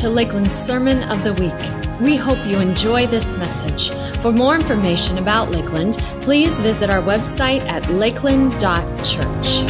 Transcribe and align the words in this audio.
to 0.00 0.08
Lakeland's 0.08 0.54
Sermon 0.54 1.02
of 1.10 1.22
the 1.24 1.34
Week. 1.34 2.00
We 2.00 2.16
hope 2.16 2.38
you 2.46 2.58
enjoy 2.58 3.06
this 3.06 3.36
message. 3.36 3.90
For 4.22 4.32
more 4.32 4.54
information 4.54 5.18
about 5.18 5.50
Lakeland, 5.50 5.98
please 6.22 6.58
visit 6.58 6.88
our 6.88 7.02
website 7.02 7.68
at 7.68 7.86
lakeland.church. 7.90 9.60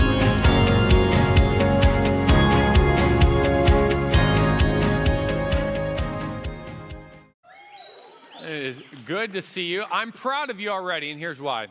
It 8.44 8.62
is 8.62 8.82
good 9.04 9.32
to 9.32 9.42
see 9.42 9.64
you. 9.64 9.82
I'm 9.90 10.12
proud 10.12 10.50
of 10.50 10.60
you 10.60 10.68
already, 10.68 11.10
and 11.10 11.18
here's 11.18 11.40
why. 11.40 11.66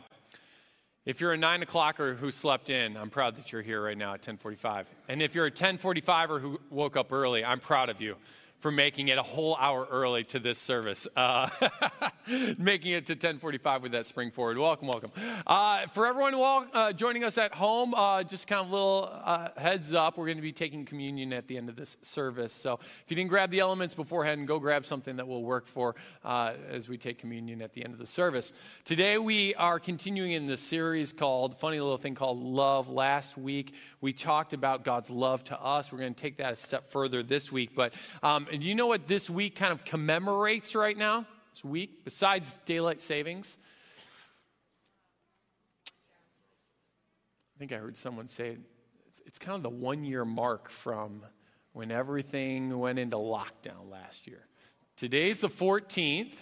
If 1.06 1.22
you're 1.22 1.32
a 1.32 1.38
nine 1.38 1.62
o'clocker 1.62 2.18
who 2.18 2.30
slept 2.30 2.68
in, 2.68 2.98
I'm 2.98 3.08
proud 3.08 3.36
that 3.36 3.52
you're 3.52 3.62
here 3.62 3.82
right 3.82 3.96
now 3.96 4.12
at 4.12 4.20
10:45. 4.20 4.84
And 5.08 5.22
if 5.22 5.34
you're 5.34 5.46
a 5.46 5.50
10:45er 5.50 6.42
who 6.42 6.60
woke 6.68 6.98
up 6.98 7.10
early, 7.10 7.42
I'm 7.42 7.58
proud 7.58 7.88
of 7.88 8.02
you 8.02 8.16
for 8.60 8.70
making 8.70 9.08
it 9.08 9.16
a 9.16 9.22
whole 9.22 9.56
hour 9.56 9.88
early 9.90 10.22
to 10.22 10.38
this 10.38 10.58
service, 10.58 11.08
uh, 11.16 11.48
making 12.58 12.92
it 12.92 13.06
to 13.06 13.16
10:45 13.16 13.82
with 13.82 13.92
that 13.92 14.06
spring 14.06 14.30
forward. 14.30 14.58
Welcome, 14.58 14.86
welcome. 14.86 15.12
Uh, 15.46 15.86
for 15.88 16.06
everyone 16.06 16.38
walk, 16.38 16.68
uh, 16.74 16.92
joining 16.92 17.24
us 17.24 17.38
at 17.38 17.52
home, 17.54 17.94
uh, 17.94 18.22
just 18.22 18.46
kind 18.46 18.60
of 18.60 18.68
a 18.68 18.72
little 18.72 19.10
uh, 19.24 19.48
heads 19.56 19.94
up: 19.94 20.18
we're 20.18 20.26
going 20.26 20.36
to 20.36 20.42
be 20.42 20.52
taking 20.52 20.84
communion 20.84 21.32
at 21.32 21.48
the 21.48 21.56
end 21.56 21.70
of 21.70 21.76
this 21.76 21.96
service. 22.02 22.52
So 22.52 22.74
if 22.82 23.04
you 23.08 23.16
didn't 23.16 23.30
grab 23.30 23.50
the 23.50 23.60
elements 23.60 23.94
beforehand, 23.94 24.46
go 24.46 24.58
grab 24.58 24.84
something 24.84 25.16
that 25.16 25.26
will 25.26 25.42
work 25.42 25.66
for 25.66 25.96
uh, 26.22 26.52
as 26.68 26.88
we 26.88 26.98
take 26.98 27.18
communion 27.18 27.62
at 27.62 27.72
the 27.72 27.82
end 27.82 27.94
of 27.94 27.98
the 27.98 28.06
service. 28.06 28.52
Today 28.84 29.16
we 29.16 29.54
are 29.54 29.80
continuing 29.80 30.32
in 30.32 30.46
the 30.46 30.58
series 30.58 31.14
called 31.14 31.56
"Funny 31.56 31.80
Little 31.80 31.96
Thing 31.96 32.14
Called 32.14 32.42
Love." 32.42 32.90
Last 32.90 33.38
week 33.38 33.72
we 34.02 34.12
talked 34.12 34.52
about 34.52 34.84
God's 34.84 35.08
love 35.08 35.44
to 35.44 35.58
us. 35.58 35.90
We're 35.90 35.98
going 35.98 36.14
to 36.14 36.20
take 36.20 36.36
that 36.36 36.52
a 36.52 36.56
step 36.56 36.86
further 36.86 37.22
this 37.22 37.50
week, 37.50 37.70
but. 37.74 37.94
Um, 38.22 38.48
and 38.50 38.62
you 38.62 38.74
know 38.74 38.86
what 38.86 39.06
this 39.06 39.30
week 39.30 39.54
kind 39.54 39.72
of 39.72 39.84
commemorates 39.84 40.74
right 40.74 40.96
now? 40.96 41.24
This 41.52 41.64
week, 41.64 42.04
besides 42.04 42.56
daylight 42.64 43.00
savings? 43.00 43.56
I 45.86 47.58
think 47.58 47.72
I 47.72 47.76
heard 47.76 47.96
someone 47.96 48.28
say 48.28 48.56
it's, 49.08 49.22
it's 49.24 49.38
kind 49.38 49.56
of 49.56 49.62
the 49.62 49.68
one 49.70 50.02
year 50.02 50.24
mark 50.24 50.68
from 50.68 51.22
when 51.72 51.92
everything 51.92 52.76
went 52.78 52.98
into 52.98 53.16
lockdown 53.16 53.90
last 53.90 54.26
year. 54.26 54.46
Today's 54.96 55.40
the 55.40 55.48
14th, 55.48 56.34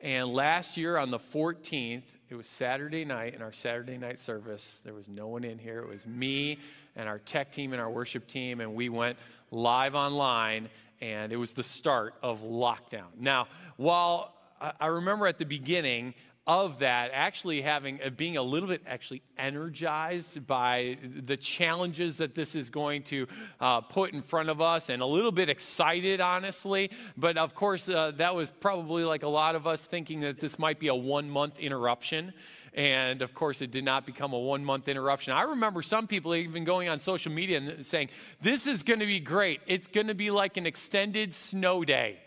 and 0.00 0.28
last 0.28 0.76
year 0.76 0.98
on 0.98 1.10
the 1.10 1.18
14th, 1.18 2.02
it 2.28 2.34
was 2.34 2.46
Saturday 2.46 3.04
night 3.04 3.34
in 3.34 3.40
our 3.40 3.52
Saturday 3.52 3.96
night 3.96 4.18
service. 4.18 4.82
There 4.84 4.92
was 4.92 5.08
no 5.08 5.28
one 5.28 5.44
in 5.44 5.58
here. 5.58 5.80
It 5.80 5.88
was 5.88 6.06
me 6.06 6.58
and 6.96 7.08
our 7.08 7.18
tech 7.18 7.52
team 7.52 7.72
and 7.72 7.80
our 7.80 7.90
worship 7.90 8.26
team, 8.26 8.60
and 8.60 8.74
we 8.74 8.88
went 8.88 9.18
live 9.50 9.94
online 9.94 10.68
and 11.00 11.32
it 11.32 11.36
was 11.36 11.52
the 11.52 11.62
start 11.62 12.14
of 12.22 12.42
lockdown. 12.42 13.08
Now, 13.18 13.48
while 13.76 14.34
I 14.80 14.86
remember 14.86 15.26
at 15.26 15.38
the 15.38 15.44
beginning 15.44 16.14
of 16.46 16.80
that 16.80 17.10
actually 17.14 17.62
having 17.62 17.98
uh, 18.04 18.10
being 18.10 18.36
a 18.36 18.42
little 18.42 18.68
bit 18.68 18.82
actually 18.86 19.22
energized 19.38 20.46
by 20.46 20.98
the 21.02 21.36
challenges 21.36 22.18
that 22.18 22.34
this 22.34 22.54
is 22.54 22.68
going 22.68 23.02
to 23.02 23.26
uh, 23.60 23.80
put 23.80 24.12
in 24.12 24.20
front 24.20 24.50
of 24.50 24.60
us 24.60 24.90
and 24.90 25.00
a 25.00 25.06
little 25.06 25.32
bit 25.32 25.48
excited 25.48 26.20
honestly 26.20 26.90
but 27.16 27.38
of 27.38 27.54
course 27.54 27.88
uh, 27.88 28.12
that 28.16 28.34
was 28.34 28.50
probably 28.50 29.04
like 29.04 29.22
a 29.22 29.28
lot 29.28 29.54
of 29.54 29.66
us 29.66 29.86
thinking 29.86 30.20
that 30.20 30.38
this 30.38 30.58
might 30.58 30.78
be 30.78 30.88
a 30.88 30.94
one 30.94 31.30
month 31.30 31.58
interruption 31.58 32.32
and 32.74 33.22
of 33.22 33.34
course, 33.34 33.62
it 33.62 33.70
did 33.70 33.84
not 33.84 34.04
become 34.04 34.32
a 34.32 34.38
one 34.38 34.64
month 34.64 34.88
interruption. 34.88 35.32
I 35.32 35.42
remember 35.42 35.80
some 35.80 36.08
people 36.08 36.34
even 36.34 36.64
going 36.64 36.88
on 36.88 36.98
social 36.98 37.30
media 37.30 37.58
and 37.58 37.86
saying, 37.86 38.10
This 38.40 38.66
is 38.66 38.82
going 38.82 38.98
to 38.98 39.06
be 39.06 39.20
great. 39.20 39.60
It's 39.68 39.86
going 39.86 40.08
to 40.08 40.14
be 40.14 40.32
like 40.32 40.56
an 40.56 40.66
extended 40.66 41.34
snow 41.34 41.84
day. 41.84 42.18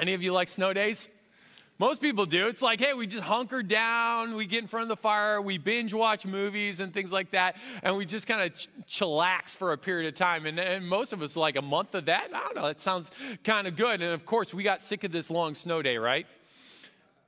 Any 0.00 0.14
of 0.14 0.22
you 0.22 0.32
like 0.32 0.48
snow 0.48 0.72
days? 0.72 1.10
Most 1.80 2.00
people 2.00 2.26
do. 2.26 2.48
It's 2.48 2.60
like, 2.60 2.80
hey, 2.80 2.92
we 2.92 3.06
just 3.06 3.22
hunker 3.22 3.62
down, 3.62 4.34
we 4.34 4.46
get 4.46 4.62
in 4.62 4.68
front 4.68 4.82
of 4.82 4.88
the 4.88 5.00
fire, 5.00 5.40
we 5.40 5.58
binge 5.58 5.94
watch 5.94 6.26
movies 6.26 6.80
and 6.80 6.92
things 6.92 7.12
like 7.12 7.30
that, 7.30 7.56
and 7.84 7.96
we 7.96 8.04
just 8.04 8.26
kind 8.26 8.42
of 8.42 8.56
ch- 8.56 8.68
chillax 8.88 9.56
for 9.56 9.72
a 9.72 9.78
period 9.78 10.08
of 10.08 10.14
time. 10.14 10.44
And, 10.46 10.58
and, 10.58 10.88
most 10.88 11.12
of 11.12 11.22
us, 11.22 11.36
like 11.36 11.54
a 11.56 11.62
month 11.62 11.94
of 11.94 12.06
that, 12.06 12.30
I 12.34 12.40
don't 12.40 12.56
know, 12.56 12.66
that 12.66 12.80
sounds 12.80 13.12
kind 13.44 13.68
of 13.68 13.76
good. 13.76 14.02
And 14.02 14.12
of 14.12 14.26
course, 14.26 14.52
we 14.52 14.64
got 14.64 14.82
sick 14.82 15.04
of 15.04 15.12
this 15.12 15.30
long 15.30 15.54
snow 15.54 15.80
day, 15.80 15.98
right? 15.98 16.26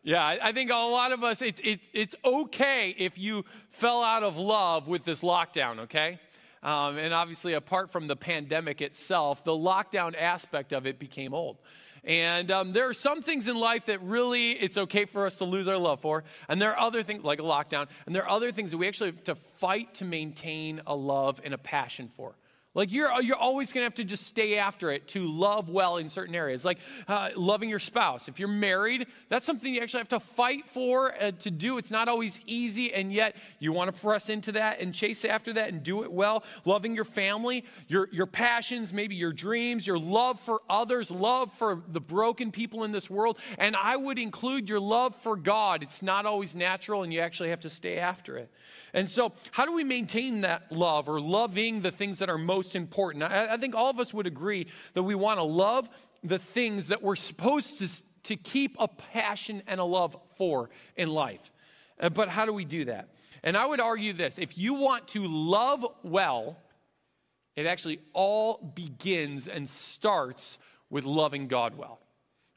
Yeah, 0.03 0.39
I 0.43 0.53
think 0.53 0.71
a 0.71 0.75
lot 0.75 1.13
of 1.13 1.23
us, 1.23 1.43
it's, 1.43 1.61
it, 1.61 1.81
it's 1.93 2.17
okay 2.25 2.95
if 2.99 3.19
you 3.19 3.45
fell 3.71 4.03
out 4.03 4.25
of 4.25 4.37
love 4.37 4.89
with 4.89 5.05
this 5.05 5.21
lockdown, 5.21 5.81
okay? 5.81 6.19
Um, 6.63 6.99
and 6.99 7.15
obviously, 7.15 7.53
apart 7.53 7.91
from 7.91 8.09
the 8.09 8.17
pandemic 8.17 8.83
itself, 8.83 9.45
the 9.45 9.53
lockdown 9.53 10.15
aspect 10.19 10.73
of 10.73 10.87
it 10.87 10.99
became 10.99 11.35
old. 11.35 11.59
And 12.05 12.51
um, 12.51 12.73
there 12.73 12.89
are 12.89 12.95
some 12.95 13.23
things 13.23 13.49
in 13.49 13.57
life 13.57 13.87
that 13.87 14.03
really 14.03 14.53
it's 14.53 14.79
okay 14.79 15.05
for 15.05 15.27
us 15.27 15.39
to 15.39 15.45
lose 15.45 15.69
our 15.69 15.77
love 15.77 16.01
for. 16.01 16.25
And 16.49 16.61
there 16.61 16.71
are 16.71 16.79
other 16.79 17.03
things, 17.03 17.25
like 17.25 17.41
a 17.41 17.43
lockdown, 17.43 17.89
and 18.07 18.15
there 18.15 18.25
are 18.25 18.31
other 18.31 18.53
things 18.53 18.71
that 18.71 18.79
we 18.79 18.89
actually 18.89 19.11
have 19.11 19.25
to 19.25 19.35
fight 19.35 19.95
to 19.95 20.05
maintain 20.05 20.81
a 20.87 20.95
love 20.95 21.41
and 21.45 21.53
a 21.53 21.59
passion 21.59 22.09
for. 22.09 22.35
Like 22.73 22.93
you're, 22.93 23.11
you're 23.21 23.37
always 23.37 23.73
going 23.73 23.81
to 23.81 23.87
have 23.87 23.97
to 23.97 24.05
just 24.05 24.29
stay 24.29 24.57
after 24.57 24.93
it 24.93 25.09
to 25.09 25.27
love 25.27 25.69
well 25.69 25.97
in 25.97 26.09
certain 26.09 26.37
areas. 26.37 26.65
Like 26.65 26.79
uh, 27.09 27.31
loving 27.35 27.69
your 27.69 27.81
spouse. 27.81 28.29
If 28.29 28.39
you're 28.39 28.49
married, 28.49 29.09
that's 29.29 29.45
something 29.45 29.75
you 29.75 29.81
actually 29.81 30.01
have 30.01 30.11
to 30.11 30.21
fight 30.21 30.67
for 30.67 31.13
uh, 31.21 31.33
to 31.33 31.51
do. 31.51 31.79
It's 31.79 31.91
not 31.91 32.09
always 32.09 32.39
easy, 32.47 32.95
and 32.95 33.13
yet 33.13 33.35
you 33.59 33.73
want 33.73 33.93
to 33.93 34.01
press 34.01 34.29
into 34.29 34.53
that 34.53 34.81
and 34.81 34.95
chase 34.95 35.25
after 35.25 35.53
that 35.55 35.71
and 35.71 35.83
do 35.83 36.05
it 36.05 36.13
well. 36.13 36.45
Loving 36.65 36.95
your 36.95 37.05
family, 37.05 37.65
your, 37.89 38.09
your 38.13 38.27
passions, 38.27 38.93
maybe 38.93 39.17
your 39.17 39.33
dreams, 39.33 39.85
your 39.85 39.99
love 39.99 40.39
for 40.39 40.63
others, 40.71 41.11
love 41.11 41.53
for 41.53 41.83
the 41.89 42.01
broken 42.01 42.53
people 42.53 42.85
in 42.85 42.93
this 42.93 43.11
world. 43.11 43.41
And 43.59 43.75
I 43.75 43.97
would 43.97 44.19
include 44.19 44.69
your 44.69 44.81
love 44.81 45.17
for 45.17 45.35
God. 45.35 45.83
It's 45.83 46.03
not 46.03 46.25
always 46.25 46.55
natural, 46.55 47.03
and 47.03 47.13
you 47.13 47.19
actually 47.19 47.49
have 47.49 47.61
to 47.61 47.71
stay 47.71 47.99
after 47.99 48.37
it. 48.37 48.49
And 48.93 49.09
so, 49.09 49.33
how 49.53 49.67
do 49.67 49.73
we 49.73 49.85
maintain 49.85 50.41
that 50.41 50.71
love 50.73 51.09
or 51.09 51.21
loving 51.21 51.83
the 51.83 51.91
things 51.91 52.19
that 52.21 52.29
are 52.29 52.39
most 52.39 52.60
important? 52.75 53.25
I, 53.25 53.55
I 53.55 53.57
think 53.57 53.75
all 53.75 53.91
of 53.91 53.99
us 53.99 54.15
would 54.15 54.27
agree 54.27 54.67
that 54.95 55.03
we 55.03 55.15
want 55.15 55.39
to 55.39 55.45
love 55.45 55.89
the 56.23 56.39
things 56.39 56.89
that 56.89 57.03
we're 57.03 57.17
supposed 57.17 57.79
to, 57.79 58.03
to 58.25 58.37
keep 58.37 58.77
a 58.79 58.89
passion 58.89 59.63
and 59.67 59.81
a 59.81 59.85
love 59.85 60.17
for 60.37 60.71
in 60.97 61.11
life. 61.11 61.51
Uh, 61.99 62.09
but 62.09 62.29
how 62.29 62.47
do 62.47 62.53
we 62.53 62.65
do 62.65 62.85
that? 62.87 63.09
And 63.43 63.57
I 63.57 63.67
would 63.67 63.81
argue 63.81 64.13
this 64.13 64.39
if 64.39 64.57
you 64.59 64.75
want 64.75 65.09
to 65.09 65.27
love 65.27 65.85
well, 66.03 66.59
it 67.57 67.67
actually 67.67 68.01
all 68.13 68.73
begins 68.75 69.49
and 69.49 69.69
starts 69.69 70.59
with 70.89 71.05
loving 71.05 71.49
God 71.49 71.77
well. 71.77 72.01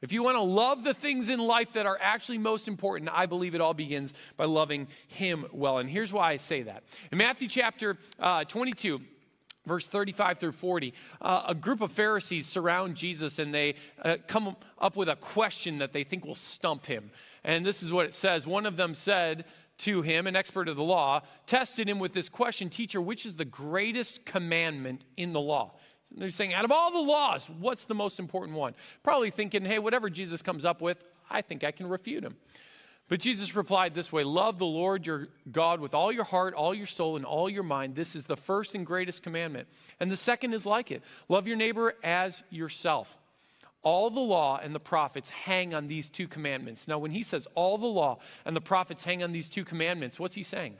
If 0.02 0.12
you 0.12 0.22
want 0.22 0.36
to 0.36 0.42
love 0.42 0.84
the 0.84 0.92
things 0.92 1.30
in 1.30 1.40
life 1.40 1.72
that 1.72 1.86
are 1.86 1.96
actually 1.98 2.36
most 2.36 2.68
important, 2.68 3.10
I 3.10 3.24
believe 3.24 3.54
it 3.54 3.62
all 3.62 3.72
begins 3.72 4.12
by 4.36 4.44
loving 4.44 4.88
Him 5.08 5.46
well. 5.50 5.78
And 5.78 5.88
here's 5.88 6.12
why 6.12 6.32
I 6.32 6.36
say 6.36 6.62
that. 6.62 6.84
In 7.10 7.16
Matthew 7.16 7.48
chapter 7.48 7.96
uh, 8.20 8.44
22, 8.44 9.00
verse 9.66 9.86
35 9.86 10.38
through 10.38 10.52
40 10.52 10.94
uh, 11.20 11.42
a 11.48 11.54
group 11.54 11.80
of 11.80 11.92
pharisees 11.92 12.46
surround 12.46 12.94
jesus 12.94 13.38
and 13.38 13.54
they 13.54 13.74
uh, 14.02 14.16
come 14.26 14.56
up 14.78 14.96
with 14.96 15.08
a 15.08 15.16
question 15.16 15.78
that 15.78 15.92
they 15.92 16.04
think 16.04 16.24
will 16.24 16.34
stump 16.34 16.86
him 16.86 17.10
and 17.44 17.64
this 17.64 17.82
is 17.82 17.92
what 17.92 18.06
it 18.06 18.12
says 18.12 18.46
one 18.46 18.66
of 18.66 18.76
them 18.76 18.94
said 18.94 19.44
to 19.76 20.02
him 20.02 20.26
an 20.26 20.36
expert 20.36 20.68
of 20.68 20.76
the 20.76 20.82
law 20.82 21.20
tested 21.46 21.88
him 21.88 21.98
with 21.98 22.12
this 22.12 22.28
question 22.28 22.68
teacher 22.68 23.00
which 23.00 23.26
is 23.26 23.36
the 23.36 23.44
greatest 23.44 24.24
commandment 24.24 25.02
in 25.16 25.32
the 25.32 25.40
law 25.40 25.72
they're 26.16 26.30
saying, 26.30 26.54
out 26.54 26.64
of 26.64 26.72
all 26.72 26.92
the 26.92 27.00
laws, 27.00 27.48
what's 27.58 27.86
the 27.86 27.94
most 27.94 28.18
important 28.18 28.56
one? 28.56 28.74
Probably 29.02 29.30
thinking, 29.30 29.64
hey, 29.64 29.78
whatever 29.78 30.08
Jesus 30.08 30.42
comes 30.42 30.64
up 30.64 30.80
with, 30.80 31.02
I 31.30 31.42
think 31.42 31.64
I 31.64 31.70
can 31.70 31.88
refute 31.88 32.24
him. 32.24 32.36
But 33.08 33.20
Jesus 33.20 33.54
replied 33.54 33.94
this 33.94 34.12
way 34.12 34.24
Love 34.24 34.58
the 34.58 34.66
Lord 34.66 35.06
your 35.06 35.28
God 35.50 35.80
with 35.80 35.94
all 35.94 36.10
your 36.10 36.24
heart, 36.24 36.54
all 36.54 36.74
your 36.74 36.86
soul, 36.86 37.16
and 37.16 37.24
all 37.24 37.50
your 37.50 37.62
mind. 37.62 37.94
This 37.94 38.16
is 38.16 38.26
the 38.26 38.36
first 38.36 38.74
and 38.74 38.86
greatest 38.86 39.22
commandment. 39.22 39.68
And 40.00 40.10
the 40.10 40.16
second 40.16 40.54
is 40.54 40.64
like 40.64 40.90
it 40.90 41.02
love 41.28 41.46
your 41.46 41.56
neighbor 41.56 41.94
as 42.02 42.42
yourself. 42.50 43.18
All 43.82 44.08
the 44.08 44.20
law 44.20 44.58
and 44.62 44.74
the 44.74 44.80
prophets 44.80 45.28
hang 45.28 45.74
on 45.74 45.88
these 45.88 46.08
two 46.08 46.26
commandments. 46.26 46.88
Now, 46.88 46.98
when 46.98 47.10
he 47.10 47.22
says 47.22 47.46
all 47.54 47.76
the 47.76 47.86
law 47.86 48.18
and 48.46 48.56
the 48.56 48.62
prophets 48.62 49.04
hang 49.04 49.22
on 49.22 49.32
these 49.32 49.50
two 49.50 49.64
commandments, 49.64 50.18
what's 50.18 50.34
he 50.34 50.42
saying? 50.42 50.78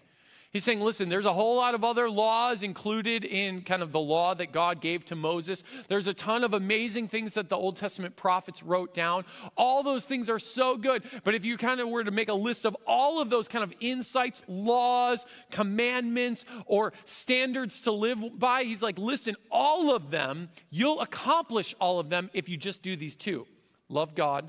He's 0.54 0.62
saying, 0.62 0.80
listen, 0.80 1.08
there's 1.08 1.24
a 1.24 1.32
whole 1.32 1.56
lot 1.56 1.74
of 1.74 1.82
other 1.82 2.08
laws 2.08 2.62
included 2.62 3.24
in 3.24 3.62
kind 3.62 3.82
of 3.82 3.90
the 3.90 3.98
law 3.98 4.34
that 4.34 4.52
God 4.52 4.80
gave 4.80 5.04
to 5.06 5.16
Moses. 5.16 5.64
There's 5.88 6.06
a 6.06 6.14
ton 6.14 6.44
of 6.44 6.54
amazing 6.54 7.08
things 7.08 7.34
that 7.34 7.48
the 7.48 7.56
Old 7.56 7.76
Testament 7.76 8.14
prophets 8.14 8.62
wrote 8.62 8.94
down. 8.94 9.24
All 9.56 9.82
those 9.82 10.04
things 10.04 10.30
are 10.30 10.38
so 10.38 10.76
good. 10.76 11.02
But 11.24 11.34
if 11.34 11.44
you 11.44 11.58
kind 11.58 11.80
of 11.80 11.88
were 11.88 12.04
to 12.04 12.12
make 12.12 12.28
a 12.28 12.34
list 12.34 12.66
of 12.66 12.76
all 12.86 13.20
of 13.20 13.30
those 13.30 13.48
kind 13.48 13.64
of 13.64 13.74
insights, 13.80 14.44
laws, 14.46 15.26
commandments, 15.50 16.44
or 16.66 16.92
standards 17.04 17.80
to 17.80 17.90
live 17.90 18.22
by, 18.38 18.62
he's 18.62 18.80
like, 18.80 18.96
listen, 18.96 19.34
all 19.50 19.92
of 19.92 20.12
them, 20.12 20.50
you'll 20.70 21.00
accomplish 21.00 21.74
all 21.80 21.98
of 21.98 22.10
them 22.10 22.30
if 22.32 22.48
you 22.48 22.56
just 22.56 22.80
do 22.80 22.94
these 22.94 23.16
two 23.16 23.44
love 23.88 24.14
God 24.14 24.48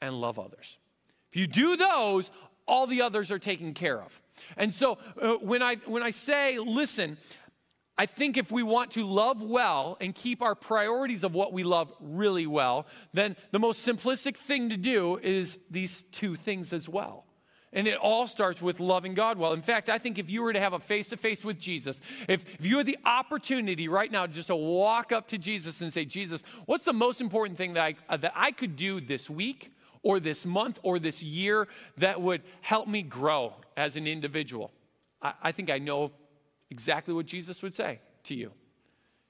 and 0.00 0.20
love 0.20 0.38
others. 0.38 0.78
If 1.32 1.36
you 1.36 1.48
do 1.48 1.76
those, 1.76 2.30
all 2.66 2.86
the 2.86 3.02
others 3.02 3.30
are 3.30 3.38
taken 3.38 3.74
care 3.74 4.00
of. 4.00 4.20
And 4.56 4.72
so 4.72 4.98
uh, 5.20 5.34
when, 5.34 5.62
I, 5.62 5.76
when 5.86 6.02
I 6.02 6.10
say, 6.10 6.58
listen, 6.58 7.16
I 7.98 8.06
think 8.06 8.36
if 8.36 8.50
we 8.50 8.62
want 8.62 8.92
to 8.92 9.04
love 9.04 9.42
well 9.42 9.96
and 10.00 10.14
keep 10.14 10.42
our 10.42 10.54
priorities 10.54 11.24
of 11.24 11.34
what 11.34 11.52
we 11.52 11.62
love 11.62 11.92
really 12.00 12.46
well, 12.46 12.86
then 13.12 13.36
the 13.50 13.58
most 13.58 13.86
simplistic 13.86 14.36
thing 14.36 14.70
to 14.70 14.76
do 14.76 15.18
is 15.22 15.58
these 15.70 16.02
two 16.10 16.34
things 16.34 16.72
as 16.72 16.88
well. 16.88 17.26
And 17.74 17.86
it 17.86 17.96
all 17.96 18.26
starts 18.26 18.60
with 18.60 18.80
loving 18.80 19.14
God 19.14 19.38
well. 19.38 19.54
In 19.54 19.62
fact, 19.62 19.88
I 19.88 19.98
think 19.98 20.18
if 20.18 20.28
you 20.28 20.42
were 20.42 20.52
to 20.52 20.60
have 20.60 20.74
a 20.74 20.78
face 20.78 21.08
to 21.08 21.16
face 21.16 21.42
with 21.44 21.58
Jesus, 21.58 22.00
if, 22.28 22.44
if 22.58 22.66
you 22.66 22.78
had 22.78 22.86
the 22.86 22.98
opportunity 23.04 23.88
right 23.88 24.12
now 24.12 24.26
just 24.26 24.48
to 24.48 24.56
walk 24.56 25.10
up 25.10 25.28
to 25.28 25.38
Jesus 25.38 25.80
and 25.80 25.90
say, 25.92 26.04
Jesus, 26.04 26.42
what's 26.66 26.84
the 26.84 26.92
most 26.92 27.20
important 27.20 27.56
thing 27.56 27.74
that 27.74 27.82
I, 27.82 27.94
uh, 28.10 28.16
that 28.18 28.32
I 28.36 28.50
could 28.50 28.76
do 28.76 29.00
this 29.00 29.30
week 29.30 29.70
or 30.02 30.20
this 30.20 30.44
month 30.44 30.78
or 30.82 30.98
this 30.98 31.22
year 31.22 31.68
that 31.98 32.20
would 32.20 32.42
help 32.60 32.88
me 32.88 33.02
grow 33.02 33.54
as 33.76 33.96
an 33.96 34.06
individual? 34.06 34.70
I, 35.20 35.34
I 35.42 35.52
think 35.52 35.70
I 35.70 35.78
know 35.78 36.12
exactly 36.70 37.14
what 37.14 37.26
Jesus 37.26 37.62
would 37.62 37.74
say 37.74 38.00
to 38.24 38.34
you. 38.34 38.52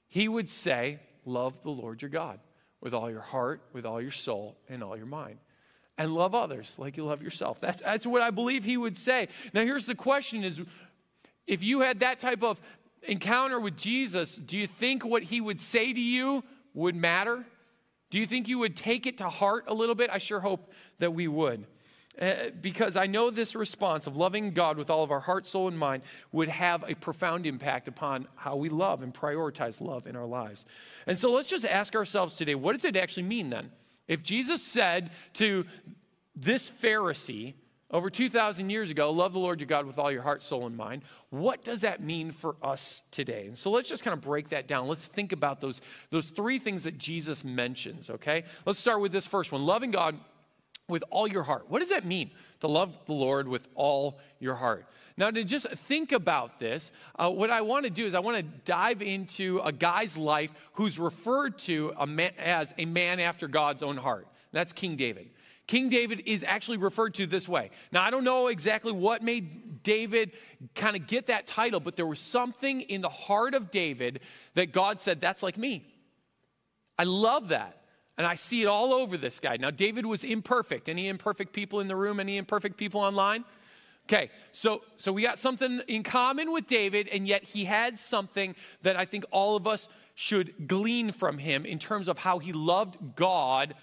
He 0.07 0.27
would 0.27 0.49
say, 0.49 0.99
Love 1.25 1.63
the 1.63 1.69
Lord 1.69 2.01
your 2.01 2.09
God 2.09 2.39
with 2.81 2.93
all 2.93 3.09
your 3.09 3.21
heart, 3.21 3.61
with 3.71 3.85
all 3.85 4.01
your 4.01 4.11
soul, 4.11 4.57
and 4.67 4.83
all 4.83 4.97
your 4.97 5.05
mind 5.05 5.39
and 5.97 6.13
love 6.13 6.33
others 6.33 6.77
like 6.79 6.97
you 6.97 7.05
love 7.05 7.21
yourself. 7.21 7.59
That's, 7.59 7.81
that's 7.81 8.05
what 8.05 8.21
I 8.21 8.31
believe 8.31 8.63
he 8.63 8.77
would 8.77 8.97
say. 8.97 9.27
Now, 9.53 9.61
here's 9.61 9.85
the 9.85 9.95
question 9.95 10.43
is 10.43 10.61
if 11.45 11.63
you 11.63 11.81
had 11.81 11.99
that 11.99 12.19
type 12.19 12.43
of 12.43 12.59
encounter 13.03 13.59
with 13.59 13.77
Jesus, 13.77 14.35
do 14.35 14.57
you 14.57 14.67
think 14.67 15.05
what 15.05 15.23
he 15.23 15.41
would 15.41 15.59
say 15.59 15.93
to 15.93 15.99
you 15.99 16.43
would 16.73 16.95
matter? 16.95 17.45
Do 18.13 18.19
you 18.19 18.27
think 18.27 18.47
you 18.47 18.59
would 18.59 18.75
take 18.75 19.07
it 19.07 19.17
to 19.17 19.27
heart 19.27 19.63
a 19.67 19.73
little 19.73 19.95
bit? 19.95 20.11
I 20.11 20.19
sure 20.19 20.39
hope 20.39 20.71
that 20.99 21.15
we 21.15 21.27
would. 21.27 21.65
Uh, 22.21 22.51
because 22.61 22.95
I 22.95 23.07
know 23.07 23.31
this 23.31 23.55
response 23.55 24.05
of 24.05 24.15
loving 24.15 24.51
God 24.51 24.77
with 24.77 24.91
all 24.91 25.03
of 25.03 25.09
our 25.09 25.21
heart, 25.21 25.47
soul, 25.47 25.67
and 25.67 25.79
mind 25.79 26.03
would 26.31 26.47
have 26.47 26.87
a 26.87 26.93
profound 26.93 27.47
impact 27.47 27.87
upon 27.87 28.27
how 28.35 28.55
we 28.55 28.69
love 28.69 29.01
and 29.01 29.11
prioritize 29.11 29.81
love 29.81 30.05
in 30.05 30.15
our 30.15 30.27
lives. 30.27 30.67
And 31.07 31.17
so 31.17 31.31
let's 31.31 31.49
just 31.49 31.65
ask 31.65 31.95
ourselves 31.95 32.35
today 32.35 32.53
what 32.53 32.75
does 32.75 32.85
it 32.85 32.95
actually 32.95 33.23
mean 33.23 33.49
then? 33.49 33.71
If 34.07 34.21
Jesus 34.21 34.61
said 34.61 35.09
to 35.33 35.65
this 36.35 36.69
Pharisee 36.69 37.55
over 37.93 38.09
2,000 38.09 38.71
years 38.71 38.89
ago, 38.89 39.11
love 39.11 39.33
the 39.33 39.39
Lord 39.39 39.59
your 39.59 39.67
God 39.67 39.85
with 39.85 39.99
all 39.99 40.11
your 40.11 40.23
heart, 40.23 40.41
soul, 40.41 40.65
and 40.65 40.75
mind, 40.75 41.03
what 41.29 41.63
does 41.63 41.81
that 41.81 42.01
mean 42.01 42.31
for 42.31 42.55
us 42.63 43.03
today? 43.11 43.45
And 43.45 43.55
so 43.55 43.69
let's 43.69 43.87
just 43.87 44.03
kind 44.03 44.13
of 44.17 44.21
break 44.21 44.49
that 44.49 44.67
down. 44.67 44.87
Let's 44.87 45.05
think 45.05 45.31
about 45.31 45.61
those, 45.61 45.79
those 46.09 46.27
three 46.27 46.57
things 46.57 46.83
that 46.83 46.97
Jesus 46.97 47.43
mentions, 47.43 48.09
okay? 48.09 48.45
Let's 48.65 48.79
start 48.79 48.99
with 48.99 49.11
this 49.11 49.27
first 49.27 49.51
one 49.51 49.63
loving 49.63 49.91
God 49.91 50.19
with 50.89 51.03
all 51.11 51.27
your 51.27 51.43
heart. 51.43 51.69
What 51.69 51.79
does 51.79 51.89
that 51.89 52.03
mean 52.03 52.31
to 52.61 52.67
love 52.67 52.97
the 53.05 53.13
Lord 53.13 53.47
with 53.47 53.67
all 53.75 54.19
your 54.39 54.55
heart? 54.55 54.87
Now, 55.15 55.29
to 55.29 55.43
just 55.43 55.67
think 55.69 56.11
about 56.11 56.59
this, 56.59 56.91
uh, 57.17 57.29
what 57.29 57.51
I 57.51 57.61
want 57.61 57.85
to 57.85 57.91
do 57.91 58.07
is 58.07 58.15
I 58.15 58.19
want 58.19 58.37
to 58.37 58.43
dive 58.65 59.03
into 59.03 59.61
a 59.63 59.71
guy's 59.71 60.17
life 60.17 60.51
who's 60.73 60.97
referred 60.97 61.59
to 61.59 61.93
a 61.97 62.07
man, 62.07 62.31
as 62.39 62.73
a 62.79 62.85
man 62.85 63.19
after 63.19 63.47
God's 63.47 63.83
own 63.83 63.97
heart. 63.97 64.27
That's 64.51 64.73
King 64.73 64.95
David. 64.95 65.29
King 65.67 65.89
David 65.89 66.23
is 66.25 66.43
actually 66.43 66.77
referred 66.77 67.13
to 67.15 67.25
this 67.25 67.47
way. 67.47 67.71
Now, 67.91 68.03
I 68.03 68.09
don't 68.09 68.23
know 68.23 68.47
exactly 68.47 68.91
what 68.91 69.23
made 69.23 69.81
David 69.83 70.31
kind 70.75 70.95
of 70.95 71.07
get 71.07 71.27
that 71.27 71.47
title, 71.47 71.79
but 71.79 71.95
there 71.95 72.05
was 72.05 72.19
something 72.19 72.81
in 72.81 73.01
the 73.01 73.09
heart 73.09 73.53
of 73.53 73.71
David 73.71 74.19
that 74.55 74.73
God 74.73 74.99
said, 74.99 75.21
That's 75.21 75.41
like 75.41 75.57
me. 75.57 75.85
I 76.99 77.05
love 77.05 77.49
that. 77.49 77.79
And 78.17 78.27
I 78.27 78.35
see 78.35 78.61
it 78.61 78.67
all 78.67 78.93
over 78.93 79.17
this 79.17 79.39
guy. 79.39 79.57
Now, 79.57 79.71
David 79.71 80.05
was 80.05 80.23
imperfect. 80.23 80.87
Any 80.87 81.07
imperfect 81.07 81.51
people 81.51 81.79
in 81.79 81.87
the 81.87 81.95
room? 81.95 82.19
Any 82.19 82.37
imperfect 82.37 82.77
people 82.77 83.01
online? 83.01 83.43
Okay, 84.07 84.29
so 84.51 84.81
so 84.97 85.13
we 85.13 85.21
got 85.21 85.39
something 85.39 85.81
in 85.87 86.03
common 86.03 86.51
with 86.51 86.67
David, 86.67 87.07
and 87.07 87.25
yet 87.25 87.43
he 87.43 87.63
had 87.63 87.97
something 87.97 88.53
that 88.81 88.97
I 88.97 89.05
think 89.05 89.23
all 89.31 89.55
of 89.55 89.65
us 89.65 89.87
should 90.13 90.67
glean 90.67 91.13
from 91.13 91.37
him 91.37 91.65
in 91.65 91.79
terms 91.79 92.09
of 92.09 92.19
how 92.19 92.39
he 92.39 92.51
loved 92.51 93.15
God 93.15 93.75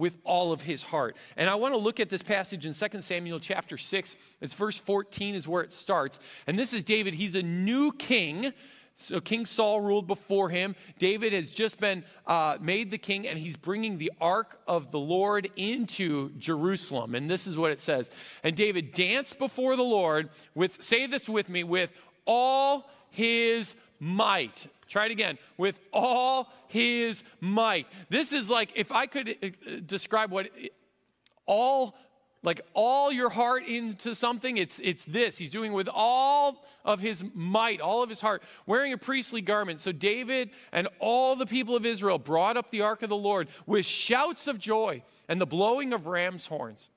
with 0.00 0.16
all 0.24 0.52
of 0.52 0.62
his 0.62 0.82
heart. 0.82 1.16
And 1.36 1.48
I 1.48 1.54
want 1.54 1.74
to 1.74 1.78
look 1.78 2.00
at 2.00 2.08
this 2.08 2.22
passage 2.22 2.66
in 2.66 2.72
2 2.72 3.02
Samuel 3.02 3.38
chapter 3.38 3.76
6. 3.76 4.16
It's 4.40 4.54
verse 4.54 4.78
14 4.78 5.34
is 5.34 5.46
where 5.46 5.62
it 5.62 5.72
starts. 5.72 6.18
And 6.46 6.58
this 6.58 6.72
is 6.72 6.82
David. 6.82 7.14
He's 7.14 7.34
a 7.34 7.42
new 7.42 7.92
king. 7.92 8.52
So 8.96 9.20
King 9.20 9.46
Saul 9.46 9.80
ruled 9.80 10.06
before 10.06 10.48
him. 10.48 10.74
David 10.98 11.32
has 11.32 11.50
just 11.50 11.78
been 11.78 12.04
uh, 12.26 12.56
made 12.60 12.90
the 12.90 12.98
king, 12.98 13.26
and 13.26 13.38
he's 13.38 13.56
bringing 13.56 13.98
the 13.98 14.12
ark 14.20 14.60
of 14.66 14.90
the 14.90 14.98
Lord 14.98 15.50
into 15.56 16.30
Jerusalem. 16.38 17.14
And 17.14 17.30
this 17.30 17.46
is 17.46 17.56
what 17.56 17.70
it 17.70 17.80
says. 17.80 18.10
And 18.42 18.56
David 18.56 18.92
danced 18.92 19.38
before 19.38 19.76
the 19.76 19.82
Lord 19.82 20.30
with, 20.54 20.82
say 20.82 21.06
this 21.06 21.28
with 21.28 21.48
me, 21.48 21.62
with 21.62 21.92
all 22.26 22.90
his 23.10 23.74
might. 23.98 24.66
Try 24.90 25.06
it 25.06 25.12
again. 25.12 25.38
With 25.56 25.80
all 25.92 26.52
his 26.66 27.22
might. 27.40 27.86
This 28.10 28.32
is 28.32 28.50
like, 28.50 28.72
if 28.74 28.90
I 28.90 29.06
could 29.06 29.36
uh, 29.42 29.76
describe 29.86 30.32
what 30.32 30.50
all 31.46 31.96
like 32.42 32.60
all 32.72 33.12
your 33.12 33.28
heart 33.28 33.66
into 33.66 34.14
something 34.14 34.56
it's 34.56 34.78
it's 34.78 35.04
this 35.04 35.36
he's 35.36 35.50
doing 35.50 35.74
with 35.74 35.88
all 35.92 36.64
of 36.86 36.98
his 36.98 37.22
might 37.34 37.82
all 37.82 38.02
of 38.02 38.08
his 38.08 38.20
heart 38.20 38.42
wearing 38.64 38.94
a 38.94 38.98
priestly 38.98 39.42
garment 39.42 39.78
so 39.78 39.92
david 39.92 40.48
and 40.72 40.88
all 41.00 41.36
the 41.36 41.44
people 41.44 41.76
of 41.76 41.84
israel 41.84 42.18
brought 42.18 42.56
up 42.56 42.70
the 42.70 42.80
ark 42.80 43.02
of 43.02 43.10
the 43.10 43.16
lord 43.16 43.46
with 43.66 43.84
shouts 43.84 44.46
of 44.46 44.58
joy 44.58 45.02
and 45.28 45.38
the 45.38 45.46
blowing 45.46 45.92
of 45.92 46.06
ram's 46.06 46.46
horns 46.46 46.88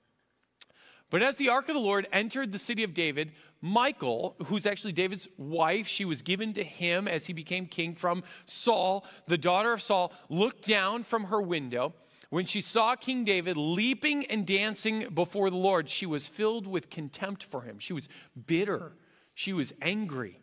but 1.13 1.21
as 1.21 1.35
the 1.37 1.47
ark 1.47 1.69
of 1.69 1.75
the 1.75 1.79
lord 1.79 2.07
entered 2.11 2.51
the 2.51 2.59
city 2.59 2.83
of 2.83 2.93
david 2.93 3.31
Michal, 3.61 4.35
who's 4.47 4.65
actually 4.65 4.91
david's 4.91 5.27
wife 5.37 5.87
she 5.87 6.03
was 6.03 6.21
given 6.21 6.51
to 6.53 6.63
him 6.63 7.07
as 7.07 7.27
he 7.27 7.33
became 7.33 7.67
king 7.67 7.95
from 7.95 8.23
saul 8.45 9.05
the 9.27 9.37
daughter 9.37 9.71
of 9.71 9.81
saul 9.81 10.11
looked 10.29 10.67
down 10.67 11.03
from 11.03 11.25
her 11.25 11.41
window 11.41 11.93
when 12.33 12.47
she 12.47 12.61
saw 12.61 12.95
King 12.95 13.25
David 13.25 13.57
leaping 13.57 14.25
and 14.25 14.47
dancing 14.47 15.07
before 15.13 15.51
the 15.51 15.55
Lord, 15.55 15.87
she 15.87 16.07
was 16.07 16.25
filled 16.25 16.65
with 16.65 16.89
contempt 16.89 17.43
for 17.43 17.61
him. 17.61 17.77
She 17.77 17.93
was 17.93 18.09
bitter. 18.47 18.93
She 19.35 19.53
was 19.53 19.71
angry. 19.83 20.39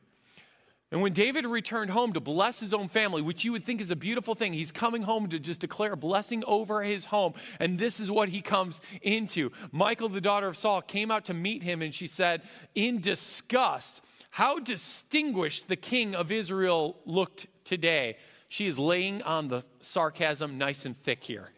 And 0.92 1.02
when 1.02 1.12
David 1.12 1.46
returned 1.46 1.92
home 1.92 2.14
to 2.14 2.20
bless 2.20 2.58
his 2.58 2.74
own 2.74 2.88
family, 2.88 3.22
which 3.22 3.44
you 3.44 3.52
would 3.52 3.64
think 3.64 3.80
is 3.80 3.92
a 3.92 3.96
beautiful 3.96 4.34
thing, 4.34 4.52
he's 4.52 4.72
coming 4.72 5.02
home 5.02 5.28
to 5.28 5.38
just 5.38 5.60
declare 5.60 5.92
a 5.92 5.96
blessing 5.96 6.42
over 6.48 6.82
his 6.82 7.04
home. 7.04 7.34
And 7.60 7.78
this 7.78 8.00
is 8.00 8.10
what 8.10 8.28
he 8.28 8.40
comes 8.40 8.80
into. 9.00 9.52
Michal, 9.70 10.08
the 10.08 10.20
daughter 10.20 10.48
of 10.48 10.56
Saul, 10.56 10.82
came 10.82 11.12
out 11.12 11.26
to 11.26 11.34
meet 11.34 11.62
him 11.62 11.80
and 11.80 11.94
she 11.94 12.08
said, 12.08 12.42
in 12.74 13.00
disgust, 13.00 14.04
How 14.30 14.58
distinguished 14.58 15.68
the 15.68 15.76
king 15.76 16.16
of 16.16 16.32
Israel 16.32 16.96
looked 17.06 17.46
today. 17.62 18.16
She 18.48 18.66
is 18.66 18.76
laying 18.76 19.22
on 19.22 19.46
the 19.46 19.62
sarcasm 19.80 20.58
nice 20.58 20.84
and 20.86 20.98
thick 21.00 21.22
here. 21.22 21.50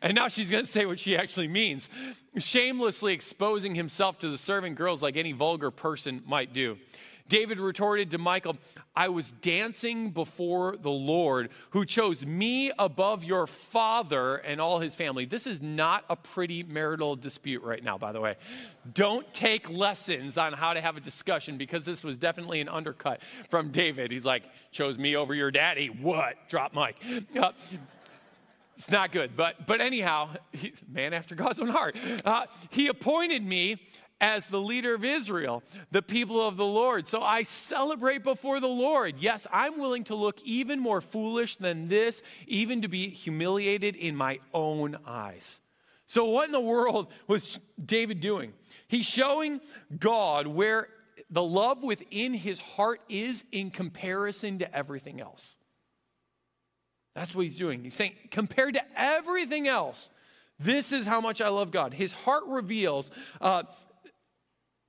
And 0.00 0.14
now 0.14 0.28
she's 0.28 0.52
going 0.52 0.62
to 0.62 0.70
say 0.70 0.86
what 0.86 1.00
she 1.00 1.16
actually 1.16 1.48
means, 1.48 1.88
shamelessly 2.38 3.12
exposing 3.12 3.74
himself 3.74 4.20
to 4.20 4.30
the 4.30 4.38
servant 4.38 4.76
girls 4.76 5.02
like 5.02 5.16
any 5.16 5.32
vulgar 5.32 5.72
person 5.72 6.22
might 6.24 6.54
do. 6.54 6.78
David 7.28 7.60
retorted 7.60 8.10
to 8.12 8.18
Michal, 8.18 8.56
I 8.96 9.08
was 9.08 9.32
dancing 9.32 10.10
before 10.10 10.76
the 10.76 10.90
Lord 10.90 11.50
who 11.70 11.84
chose 11.84 12.24
me 12.24 12.72
above 12.78 13.22
your 13.22 13.46
father 13.46 14.36
and 14.36 14.60
all 14.60 14.80
his 14.80 14.94
family. 14.94 15.24
This 15.24 15.46
is 15.46 15.60
not 15.60 16.04
a 16.08 16.16
pretty 16.16 16.62
marital 16.62 17.16
dispute 17.16 17.62
right 17.62 17.82
now, 17.82 17.98
by 17.98 18.12
the 18.12 18.20
way. 18.20 18.36
Don't 18.94 19.32
take 19.34 19.68
lessons 19.70 20.38
on 20.38 20.52
how 20.52 20.72
to 20.72 20.80
have 20.80 20.96
a 20.96 21.00
discussion 21.00 21.58
because 21.58 21.84
this 21.84 22.02
was 22.02 22.16
definitely 22.16 22.60
an 22.60 22.68
undercut 22.68 23.20
from 23.50 23.70
David. 23.70 24.10
He's 24.10 24.26
like, 24.26 24.44
chose 24.70 24.98
me 24.98 25.16
over 25.16 25.34
your 25.34 25.50
daddy. 25.50 25.88
What? 25.88 26.48
Drop 26.48 26.74
mic. 26.74 26.96
Uh, 27.38 27.52
it's 28.74 28.90
not 28.92 29.10
good, 29.10 29.36
but, 29.36 29.66
but 29.66 29.80
anyhow, 29.80 30.30
he, 30.52 30.72
man 30.88 31.12
after 31.12 31.34
God's 31.34 31.58
own 31.58 31.68
heart. 31.68 31.96
Uh, 32.24 32.46
he 32.70 32.86
appointed 32.86 33.44
me 33.44 33.76
as 34.20 34.48
the 34.48 34.60
leader 34.60 34.94
of 34.94 35.04
Israel, 35.04 35.62
the 35.90 36.02
people 36.02 36.46
of 36.46 36.56
the 36.56 36.64
Lord. 36.64 37.06
So 37.06 37.22
I 37.22 37.42
celebrate 37.42 38.24
before 38.24 38.60
the 38.60 38.66
Lord. 38.66 39.18
Yes, 39.18 39.46
I'm 39.52 39.78
willing 39.78 40.04
to 40.04 40.14
look 40.14 40.42
even 40.42 40.80
more 40.80 41.00
foolish 41.00 41.56
than 41.56 41.88
this, 41.88 42.22
even 42.46 42.82
to 42.82 42.88
be 42.88 43.10
humiliated 43.10 43.94
in 43.96 44.16
my 44.16 44.40
own 44.52 44.98
eyes. 45.06 45.60
So, 46.06 46.24
what 46.24 46.46
in 46.46 46.52
the 46.52 46.60
world 46.60 47.08
was 47.26 47.60
David 47.84 48.20
doing? 48.20 48.54
He's 48.88 49.04
showing 49.04 49.60
God 49.98 50.46
where 50.46 50.88
the 51.28 51.42
love 51.42 51.82
within 51.82 52.32
his 52.32 52.58
heart 52.58 53.02
is 53.10 53.44
in 53.52 53.70
comparison 53.70 54.58
to 54.60 54.74
everything 54.74 55.20
else. 55.20 55.58
That's 57.14 57.34
what 57.34 57.44
he's 57.44 57.58
doing. 57.58 57.84
He's 57.84 57.94
saying, 57.94 58.14
compared 58.30 58.74
to 58.74 58.82
everything 58.96 59.68
else, 59.68 60.08
this 60.58 60.92
is 60.92 61.04
how 61.04 61.20
much 61.20 61.40
I 61.40 61.48
love 61.48 61.70
God. 61.70 61.92
His 61.92 62.12
heart 62.12 62.44
reveals 62.46 63.10
uh, 63.40 63.64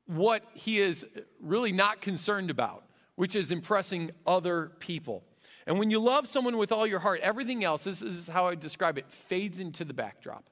what 0.09 0.43
he 0.55 0.79
is 0.79 1.05
really 1.39 1.71
not 1.71 2.01
concerned 2.01 2.49
about, 2.49 2.83
which 3.15 3.35
is 3.35 3.51
impressing 3.51 4.09
other 4.25 4.71
people. 4.79 5.23
And 5.67 5.77
when 5.77 5.91
you 5.91 5.99
love 5.99 6.27
someone 6.27 6.57
with 6.57 6.71
all 6.71 6.87
your 6.87 6.97
heart, 6.97 7.19
everything 7.21 7.63
else, 7.63 7.83
this 7.83 8.01
is 8.01 8.27
how 8.27 8.47
I 8.47 8.55
describe 8.55 8.97
it, 8.97 9.05
fades 9.11 9.59
into 9.59 9.85
the 9.85 9.93
backdrop. 9.93 10.43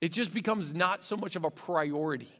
It 0.00 0.10
just 0.10 0.34
becomes 0.34 0.74
not 0.74 1.04
so 1.04 1.16
much 1.16 1.36
of 1.36 1.44
a 1.44 1.50
priority. 1.50 2.32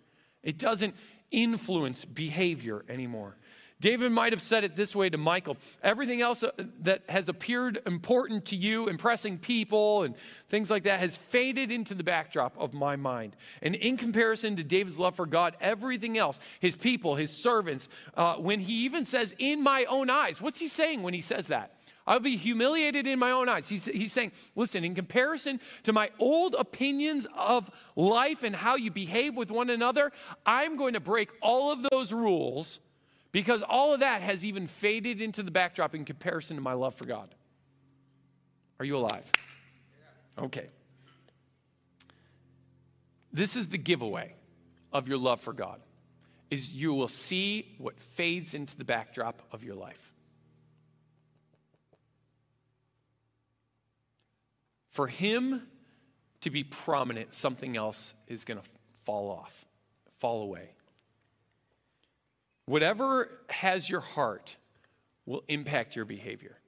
It 0.42 0.58
doesn't 0.58 0.96
influence 1.30 2.04
behavior 2.04 2.84
anymore. 2.88 3.37
David 3.80 4.11
might 4.11 4.32
have 4.32 4.42
said 4.42 4.64
it 4.64 4.75
this 4.75 4.94
way 4.94 5.08
to 5.08 5.18
Michal 5.18 5.56
everything 5.82 6.20
else 6.20 6.42
uh, 6.42 6.50
that 6.80 7.02
has 7.08 7.28
appeared 7.28 7.80
important 7.87 8.47
to 8.47 8.56
you, 8.56 8.88
impressing 8.88 9.38
people 9.38 10.02
and 10.02 10.16
things 10.49 10.70
like 10.70 10.85
that, 10.85 11.00
has 11.00 11.16
faded 11.16 11.70
into 11.70 11.94
the 11.94 12.02
backdrop 12.02 12.56
of 12.58 12.75
my 12.75 12.97
mind. 12.97 13.37
And 13.62 13.75
in 13.75 13.97
comparison 13.97 14.56
to 14.56 14.64
David's 14.64 14.99
love 14.99 15.14
for 15.14 15.26
God, 15.26 15.56
everything 15.61 16.18
else, 16.18 16.40
his 16.61 16.75
people, 16.75 17.14
his 17.14 17.30
servants, 17.37 17.88
uh, 18.16 18.35
when 18.35 18.58
he 18.61 18.85
even 18.85 19.04
says, 19.04 19.35
in 19.38 19.62
my 19.62 19.85
own 19.85 20.11
eyes, 20.11 20.40
what's 20.40 20.58
he 20.58 20.66
saying 20.66 21.02
when 21.02 21.14
he 21.14 21.20
says 21.20 21.47
that? 21.49 21.75
I'll 22.08 22.20
be 22.20 22.37
humiliated 22.37 23.06
in 23.06 23.18
my 23.18 23.32
own 23.32 23.50
eyes. 23.50 23.68
He's, 23.68 23.85
he's 23.85 24.12
saying, 24.14 24.32
listen, 24.56 24.82
in 24.82 24.94
comparison 24.94 25.61
to 25.82 25.92
my 25.92 26.11
old 26.18 26.54
opinions 26.58 27.26
of 27.37 27.70
life 27.97 28.42
and 28.42 28.56
how 28.56 28.76
you 28.76 28.90
behave 28.90 29.37
with 29.37 29.50
one 29.50 29.68
another, 29.68 30.11
I'm 30.47 30.76
going 30.76 30.94
to 30.94 31.00
break 31.00 31.30
all 31.42 31.70
of 31.70 31.87
those 31.90 32.12
rules 32.12 32.80
because 33.32 33.62
all 33.62 33.94
of 33.94 34.00
that 34.00 34.23
has 34.23 34.44
even 34.44 34.66
faded 34.66 35.20
into 35.20 35.42
the 35.42 35.50
backdrop 35.50 35.94
in 35.94 36.04
comparison 36.04 36.56
to 36.56 36.62
my 36.62 36.73
love 36.73 36.94
for 36.94 37.04
God. 37.04 37.35
Are 38.78 38.85
you 38.85 38.97
alive? 38.97 39.30
Okay. 40.38 40.68
This 43.32 43.56
is 43.56 43.68
the 43.68 43.78
giveaway 43.78 44.35
of 44.92 45.08
your 45.08 45.18
love 45.18 45.40
for 45.40 45.52
God 45.52 45.80
is 46.50 46.73
you 46.73 46.94
will 46.94 47.08
see 47.08 47.75
what 47.78 48.00
fades 48.00 48.54
into 48.54 48.76
the 48.76 48.85
backdrop 48.85 49.42
of 49.52 49.62
your 49.62 49.75
life. 49.75 50.12
For 54.88 55.06
him 55.06 55.68
to 56.40 56.50
be 56.50 56.64
prominent, 56.64 57.35
something 57.35 57.76
else 57.76 58.14
is 58.26 58.44
going 58.44 58.58
to 58.58 58.68
fall 59.04 59.30
off, 59.30 59.66
fall 60.18 60.42
away. 60.42 60.70
Whatever 62.68 63.30
has 63.48 63.88
your 63.88 64.00
heart 64.00 64.56
will 65.25 65.42
impact 65.48 65.96
your 65.96 66.04
behavior. 66.04 66.58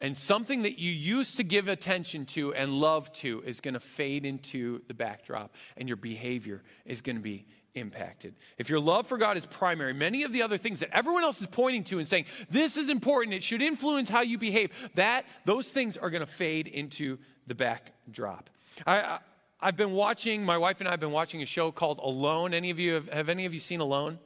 And 0.00 0.16
something 0.16 0.62
that 0.62 0.78
you 0.78 0.92
used 0.92 1.36
to 1.38 1.42
give 1.42 1.66
attention 1.66 2.24
to 2.26 2.54
and 2.54 2.72
love 2.72 3.12
to 3.14 3.42
is 3.44 3.60
going 3.60 3.74
to 3.74 3.80
fade 3.80 4.24
into 4.24 4.80
the 4.86 4.94
backdrop, 4.94 5.52
and 5.76 5.88
your 5.88 5.96
behavior 5.96 6.62
is 6.86 7.02
going 7.02 7.16
to 7.16 7.22
be 7.22 7.46
impacted. 7.74 8.34
If 8.58 8.70
your 8.70 8.78
love 8.78 9.08
for 9.08 9.18
God 9.18 9.36
is 9.36 9.44
primary, 9.44 9.92
many 9.92 10.22
of 10.22 10.32
the 10.32 10.42
other 10.42 10.56
things 10.56 10.78
that 10.80 10.90
everyone 10.92 11.24
else 11.24 11.40
is 11.40 11.48
pointing 11.48 11.82
to 11.84 11.98
and 11.98 12.06
saying, 12.06 12.26
this 12.48 12.76
is 12.76 12.88
important, 12.88 13.34
it 13.34 13.42
should 13.42 13.62
influence 13.62 14.08
how 14.08 14.20
you 14.20 14.38
behave, 14.38 14.70
that 14.94 15.24
those 15.46 15.68
things 15.68 15.96
are 15.96 16.10
going 16.10 16.24
to 16.24 16.30
fade 16.30 16.68
into 16.68 17.18
the 17.48 17.56
backdrop. 17.56 18.50
I, 18.86 19.18
I, 19.60 19.66
have 19.66 19.76
been 19.76 19.92
watching, 19.92 20.44
my 20.44 20.58
wife 20.58 20.78
and 20.78 20.86
I 20.86 20.92
have 20.92 21.00
been 21.00 21.10
watching 21.10 21.42
a 21.42 21.46
show 21.46 21.72
called 21.72 21.98
Alone. 21.98 22.54
Any 22.54 22.70
of 22.70 22.78
you, 22.78 22.94
have, 22.94 23.08
have 23.08 23.28
any 23.28 23.46
of 23.46 23.52
you 23.52 23.60
seen 23.60 23.80
Alone? 23.80 24.20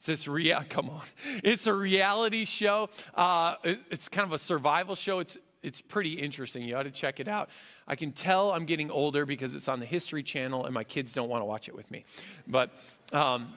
It's 0.00 0.06
this 0.06 0.26
real, 0.26 0.62
come 0.70 0.88
on. 0.88 1.02
It's 1.44 1.66
a 1.66 1.74
reality 1.74 2.46
show. 2.46 2.88
Uh, 3.14 3.56
it, 3.62 3.80
it's 3.90 4.08
kind 4.08 4.26
of 4.26 4.32
a 4.32 4.38
survival 4.38 4.94
show. 4.94 5.18
It's, 5.18 5.36
it's 5.62 5.82
pretty 5.82 6.14
interesting. 6.14 6.62
You 6.62 6.76
ought 6.76 6.84
to 6.84 6.90
check 6.90 7.20
it 7.20 7.28
out. 7.28 7.50
I 7.86 7.96
can 7.96 8.12
tell 8.12 8.50
I'm 8.52 8.64
getting 8.64 8.90
older 8.90 9.26
because 9.26 9.54
it's 9.54 9.68
on 9.68 9.78
the 9.78 9.84
History 9.84 10.22
Channel 10.22 10.64
and 10.64 10.72
my 10.72 10.84
kids 10.84 11.12
don't 11.12 11.28
want 11.28 11.42
to 11.42 11.44
watch 11.44 11.68
it 11.68 11.76
with 11.76 11.90
me. 11.90 12.06
But 12.46 12.70
um, 13.12 13.52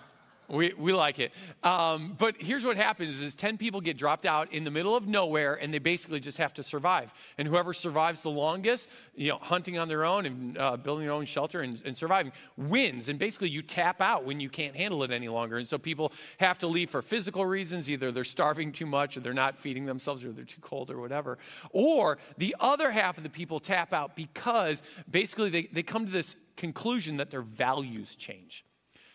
we, 0.47 0.73
we 0.77 0.93
like 0.93 1.19
it. 1.19 1.31
Um, 1.63 2.15
but 2.17 2.35
here's 2.39 2.63
what 2.63 2.77
happens 2.77 3.21
is 3.21 3.35
10 3.35 3.57
people 3.57 3.81
get 3.81 3.97
dropped 3.97 4.25
out 4.25 4.51
in 4.51 4.63
the 4.63 4.71
middle 4.71 4.95
of 4.95 5.07
nowhere 5.07 5.55
and 5.55 5.73
they 5.73 5.79
basically 5.79 6.19
just 6.19 6.37
have 6.37 6.53
to 6.55 6.63
survive. 6.63 7.13
And 7.37 7.47
whoever 7.47 7.73
survives 7.73 8.21
the 8.21 8.29
longest, 8.29 8.89
you 9.15 9.29
know, 9.29 9.37
hunting 9.41 9.77
on 9.77 9.87
their 9.87 10.03
own 10.03 10.25
and 10.25 10.57
uh, 10.57 10.77
building 10.77 11.05
their 11.05 11.13
own 11.13 11.25
shelter 11.25 11.61
and, 11.61 11.81
and 11.85 11.97
surviving, 11.97 12.31
wins. 12.57 13.09
And 13.09 13.17
basically 13.17 13.49
you 13.49 13.61
tap 13.61 14.01
out 14.01 14.25
when 14.25 14.39
you 14.39 14.49
can't 14.49 14.75
handle 14.75 15.03
it 15.03 15.11
any 15.11 15.29
longer. 15.29 15.57
And 15.57 15.67
so 15.67 15.77
people 15.77 16.11
have 16.39 16.59
to 16.59 16.67
leave 16.67 16.89
for 16.89 17.01
physical 17.01 17.45
reasons. 17.45 17.89
Either 17.89 18.11
they're 18.11 18.23
starving 18.23 18.71
too 18.71 18.85
much 18.85 19.17
or 19.17 19.21
they're 19.21 19.33
not 19.33 19.59
feeding 19.59 19.85
themselves 19.85 20.23
or 20.23 20.31
they're 20.31 20.45
too 20.45 20.61
cold 20.61 20.91
or 20.91 20.99
whatever. 20.99 21.37
Or 21.71 22.17
the 22.37 22.55
other 22.59 22.91
half 22.91 23.17
of 23.17 23.23
the 23.23 23.29
people 23.29 23.59
tap 23.59 23.93
out 23.93 24.15
because 24.15 24.83
basically 25.09 25.49
they, 25.49 25.63
they 25.71 25.83
come 25.83 26.05
to 26.05 26.11
this 26.11 26.35
conclusion 26.57 27.17
that 27.17 27.31
their 27.31 27.41
values 27.41 28.15
change. 28.15 28.65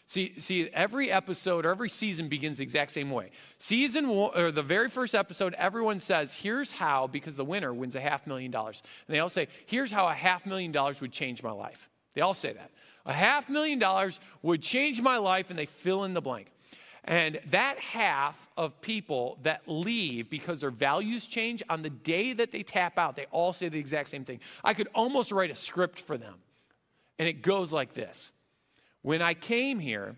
See, 0.09 0.33
see, 0.39 0.71
every 0.73 1.13
episode 1.13 1.67
or 1.67 1.71
every 1.71 1.91
season 1.91 2.29
begins 2.29 2.57
the 2.57 2.63
exact 2.63 2.93
same 2.93 3.11
way. 3.11 3.31
Season 3.59 4.09
one, 4.09 4.31
or 4.35 4.51
the 4.51 4.63
very 4.63 4.89
first 4.89 5.15
episode, 5.15 5.53
everyone 5.55 6.01
says, 6.01 6.35
"Here's 6.35 6.73
how," 6.73 7.07
because 7.07 7.37
the 7.37 7.45
winner 7.45 7.75
wins 7.75 7.95
a 7.95 8.01
half 8.01 8.27
million 8.27 8.51
dollars, 8.51 8.83
and 9.07 9.15
they 9.15 9.21
all 9.21 9.29
say, 9.29 9.49
"Here's 9.67 9.93
how 9.93 10.09
a 10.09 10.15
half 10.15 10.47
million 10.47 10.73
dollars 10.73 11.03
would 11.03 11.13
change 11.13 11.43
my 11.43 11.51
life." 11.51 11.91
They 12.15 12.23
all 12.23 12.33
say 12.33 12.55
that 12.55 12.71
a 13.05 13.13
half 13.13 13.51
million 13.51 13.79
dollars 13.79 14.19
would 14.41 14.63
change 14.63 15.03
my 15.03 15.19
life, 15.19 15.51
and 15.51 15.59
they 15.59 15.67
fill 15.67 16.05
in 16.05 16.15
the 16.15 16.23
blank. 16.23 16.49
And 17.05 17.39
that 17.51 17.79
half 17.79 18.49
of 18.57 18.81
people 18.81 19.39
that 19.43 19.63
leave 19.67 20.31
because 20.31 20.63
their 20.63 20.71
values 20.71 21.27
change 21.27 21.63
on 21.69 21.83
the 21.83 21.91
day 21.91 22.33
that 22.33 22.51
they 22.51 22.63
tap 22.63 22.99
out, 22.99 23.15
they 23.15 23.27
all 23.31 23.53
say 23.53 23.69
the 23.69 23.79
exact 23.79 24.09
same 24.09 24.25
thing. 24.25 24.41
I 24.65 24.73
could 24.73 24.89
almost 24.95 25.33
write 25.33 25.51
a 25.51 25.55
script 25.55 26.01
for 26.01 26.17
them. 26.17 26.37
And 27.19 27.29
it 27.29 27.43
goes 27.43 27.75
like 27.75 27.93
this 27.93 28.33
when 29.03 29.23
I 29.23 29.35
came 29.35 29.79
here, 29.79 30.17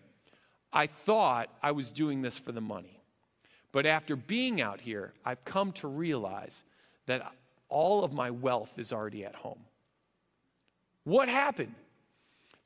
I 0.72 0.86
thought 0.86 1.50
I 1.62 1.72
was 1.72 1.90
doing 1.90 2.22
this 2.22 2.38
for 2.38 2.52
the 2.52 2.60
money. 2.60 3.00
But 3.72 3.86
after 3.86 4.16
being 4.16 4.60
out 4.60 4.80
here, 4.80 5.12
I've 5.24 5.44
come 5.44 5.72
to 5.74 5.88
realize 5.88 6.64
that 7.06 7.32
all 7.68 8.04
of 8.04 8.12
my 8.12 8.30
wealth 8.30 8.78
is 8.78 8.92
already 8.92 9.24
at 9.24 9.34
home. 9.34 9.60
What 11.04 11.28
happened? 11.28 11.74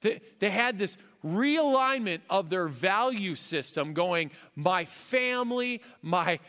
They, 0.00 0.20
they 0.38 0.50
had 0.50 0.78
this 0.78 0.96
realignment 1.24 2.20
of 2.28 2.50
their 2.50 2.68
value 2.68 3.34
system 3.34 3.94
going, 3.94 4.30
my 4.54 4.84
family, 4.84 5.80
my, 6.02 6.40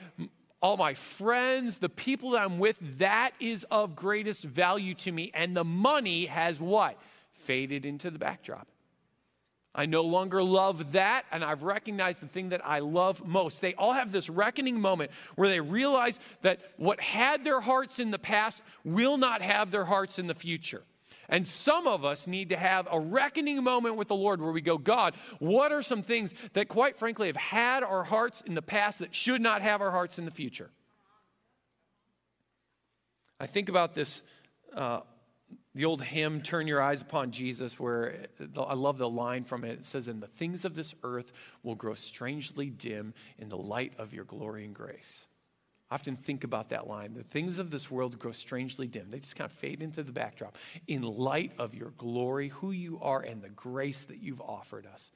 all 0.62 0.78
my 0.78 0.94
friends, 0.94 1.78
the 1.78 1.90
people 1.90 2.32
that 2.32 2.42
I'm 2.42 2.60
with, 2.60 2.78
that 2.98 3.32
is 3.40 3.66
of 3.72 3.96
greatest 3.96 4.44
value 4.44 4.94
to 4.96 5.12
me. 5.12 5.32
And 5.34 5.56
the 5.56 5.64
money 5.64 6.26
has 6.26 6.60
what? 6.60 6.98
Faded 7.32 7.86
into 7.86 8.12
the 8.12 8.20
backdrop. 8.20 8.68
I 9.75 9.86
no 9.86 10.03
longer 10.03 10.41
love 10.41 10.94
that, 10.94 11.25
and 11.32 11.44
I've 11.44 11.63
recognized 11.63 12.22
the 12.22 12.27
thing 12.27 12.50
that 12.50 12.65
I 12.65 12.79
love 12.79 13.25
most. 13.27 13.60
They 13.60 13.74
all 13.74 13.91
have 13.91 14.12
this 14.12 14.29
reckoning 14.29 14.79
moment 14.79 15.12
where 15.36 15.50
they 15.50 15.60
realize 15.60 16.20
that 16.41 16.62
what 16.77 17.01
had 17.01 17.44
their 17.44 17.60
hearts 17.60 18.00
in 18.00 18.10
the 18.10 18.17
past 18.17 18.63
will 18.86 19.17
not 19.17 19.41
have 19.41 19.72
their 19.72 19.84
hearts 19.84 20.17
in 20.17 20.27
the 20.27 20.36
future. 20.36 20.84
And 21.27 21.46
some 21.46 21.88
of 21.88 22.05
us 22.05 22.27
need 22.27 22.50
to 22.50 22.55
have 22.55 22.88
a 22.89 23.00
reckoning 23.00 23.62
moment 23.63 23.98
with 23.98 24.08
the 24.08 24.15
Lord 24.15 24.41
where 24.41 24.51
we 24.51 24.62
go, 24.62 24.77
God, 24.77 25.15
what 25.39 25.72
are 25.72 25.82
some 25.82 26.03
things 26.03 26.34
that, 26.53 26.67
quite 26.67 26.96
frankly, 26.96 27.27
have 27.27 27.36
had 27.36 27.84
our 27.84 28.03
hearts 28.03 28.41
in 28.41 28.53
the 28.53 28.62
past 28.62 29.00
that 29.00 29.13
should 29.13 29.41
not 29.41 29.62
have 29.62 29.82
our 29.82 29.91
hearts 29.91 30.17
in 30.17 30.25
the 30.25 30.32
future? 30.32 30.70
I 33.39 33.48
think 33.48 33.67
about 33.67 33.96
this 33.96 34.22
uh, 34.74 35.01
the 35.74 35.86
old 35.86 36.02
hymn, 36.02 36.42
Turn 36.42 36.68
Your 36.68 36.82
Eyes 36.82 37.02
Upon 37.02 37.32
Jesus, 37.32 37.80
where 37.80 38.28
I 38.58 38.74
love 38.74 38.98
the 38.98 39.10
line 39.10 39.44
from 39.44 39.64
it. 39.64 39.80
It 39.80 39.86
says, 39.86 40.08
And 40.08 40.22
the 40.22 40.28
things 40.28 40.66
of 40.66 40.76
this 40.76 40.96
earth 41.04 41.34
will 41.64 41.76
grow 41.76 41.94
strangely 41.94 42.70
dim 42.70 43.14
in 43.38 43.50
the 43.50 43.58
light 43.58 43.94
of 43.98 44.14
your 44.14 44.24
glory 44.24 44.66
and 44.66 44.74
grace. 44.74 45.28
I 45.90 45.96
often 45.96 46.16
think 46.16 46.44
about 46.44 46.70
that 46.70 46.88
line. 46.88 47.14
The 47.14 47.24
things 47.24 47.60
of 47.60 47.70
this 47.72 47.92
world 47.92 48.18
grow 48.18 48.32
strangely 48.32 48.88
dim. 48.88 49.10
They 49.10 49.20
just 49.20 49.36
kind 49.36 49.50
of 49.50 49.56
fade 49.56 49.82
into 49.82 50.02
the 50.02 50.12
backdrop 50.12 50.58
in 50.88 51.04
light 51.04 51.52
of 51.60 51.76
your 51.76 51.92
glory, 51.92 52.50
who 52.50 52.72
you 52.72 53.00
are, 53.02 53.22
and 53.22 53.42
the 53.42 53.50
grace 53.50 54.06
that 54.06 54.18
you've 54.18 54.42
offered 54.42 54.88
us. 54.88 55.12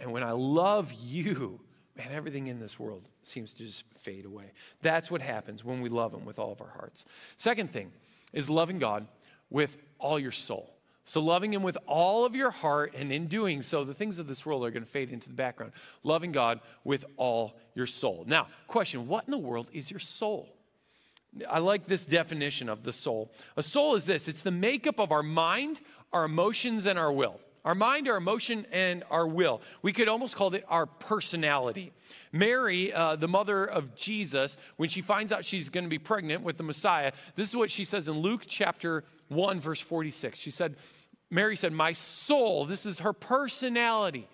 And 0.00 0.12
when 0.12 0.22
I 0.22 0.32
love 0.32 0.92
you, 0.92 1.60
man, 1.96 2.08
everything 2.12 2.48
in 2.48 2.58
this 2.58 2.78
world 2.78 3.06
seems 3.22 3.54
to 3.54 3.64
just 3.64 3.84
fade 3.96 4.24
away. 4.24 4.52
That's 4.82 5.10
what 5.10 5.22
happens 5.22 5.64
when 5.64 5.80
we 5.80 5.88
love 5.88 6.12
Him 6.12 6.24
with 6.24 6.38
all 6.38 6.52
of 6.52 6.60
our 6.60 6.72
hearts. 6.76 7.04
Second 7.36 7.72
thing 7.72 7.92
is 8.32 8.50
loving 8.50 8.78
God 8.78 9.06
with 9.50 9.78
all 9.98 10.18
your 10.18 10.32
soul. 10.32 10.74
So, 11.04 11.20
loving 11.20 11.54
Him 11.54 11.62
with 11.62 11.78
all 11.86 12.26
of 12.26 12.34
your 12.34 12.50
heart, 12.50 12.92
and 12.94 13.10
in 13.10 13.28
doing 13.28 13.62
so, 13.62 13.82
the 13.82 13.94
things 13.94 14.18
of 14.18 14.26
this 14.26 14.44
world 14.44 14.62
are 14.66 14.70
going 14.70 14.84
to 14.84 14.90
fade 14.90 15.10
into 15.10 15.28
the 15.28 15.34
background. 15.34 15.72
Loving 16.02 16.32
God 16.32 16.60
with 16.84 17.06
all 17.16 17.56
your 17.74 17.86
soul. 17.86 18.24
Now, 18.26 18.48
question 18.66 19.08
what 19.08 19.24
in 19.24 19.30
the 19.30 19.38
world 19.38 19.70
is 19.72 19.90
your 19.90 20.00
soul? 20.00 20.54
I 21.48 21.60
like 21.60 21.86
this 21.86 22.04
definition 22.04 22.68
of 22.68 22.82
the 22.82 22.92
soul. 22.92 23.32
A 23.56 23.62
soul 23.62 23.94
is 23.94 24.04
this 24.04 24.28
it's 24.28 24.42
the 24.42 24.50
makeup 24.50 25.00
of 25.00 25.10
our 25.10 25.22
mind, 25.22 25.80
our 26.12 26.24
emotions, 26.24 26.84
and 26.84 26.98
our 26.98 27.12
will. 27.12 27.40
Our 27.68 27.74
mind, 27.74 28.08
our 28.08 28.16
emotion, 28.16 28.66
and 28.72 29.04
our 29.10 29.26
will. 29.26 29.60
We 29.82 29.92
could 29.92 30.08
almost 30.08 30.34
call 30.34 30.54
it 30.54 30.64
our 30.70 30.86
personality. 30.86 31.92
Mary, 32.32 32.94
uh, 32.94 33.16
the 33.16 33.28
mother 33.28 33.62
of 33.62 33.94
Jesus, 33.94 34.56
when 34.78 34.88
she 34.88 35.02
finds 35.02 35.32
out 35.32 35.44
she's 35.44 35.68
going 35.68 35.84
to 35.84 35.90
be 35.90 35.98
pregnant 35.98 36.42
with 36.42 36.56
the 36.56 36.62
Messiah, 36.62 37.12
this 37.34 37.50
is 37.50 37.54
what 37.54 37.70
she 37.70 37.84
says 37.84 38.08
in 38.08 38.20
Luke 38.20 38.44
chapter 38.46 39.04
1, 39.28 39.60
verse 39.60 39.80
46. 39.80 40.38
She 40.38 40.50
said, 40.50 40.76
Mary 41.30 41.56
said, 41.56 41.74
My 41.74 41.92
soul, 41.92 42.64
this 42.64 42.86
is 42.86 43.00
her 43.00 43.12
personality, 43.12 44.30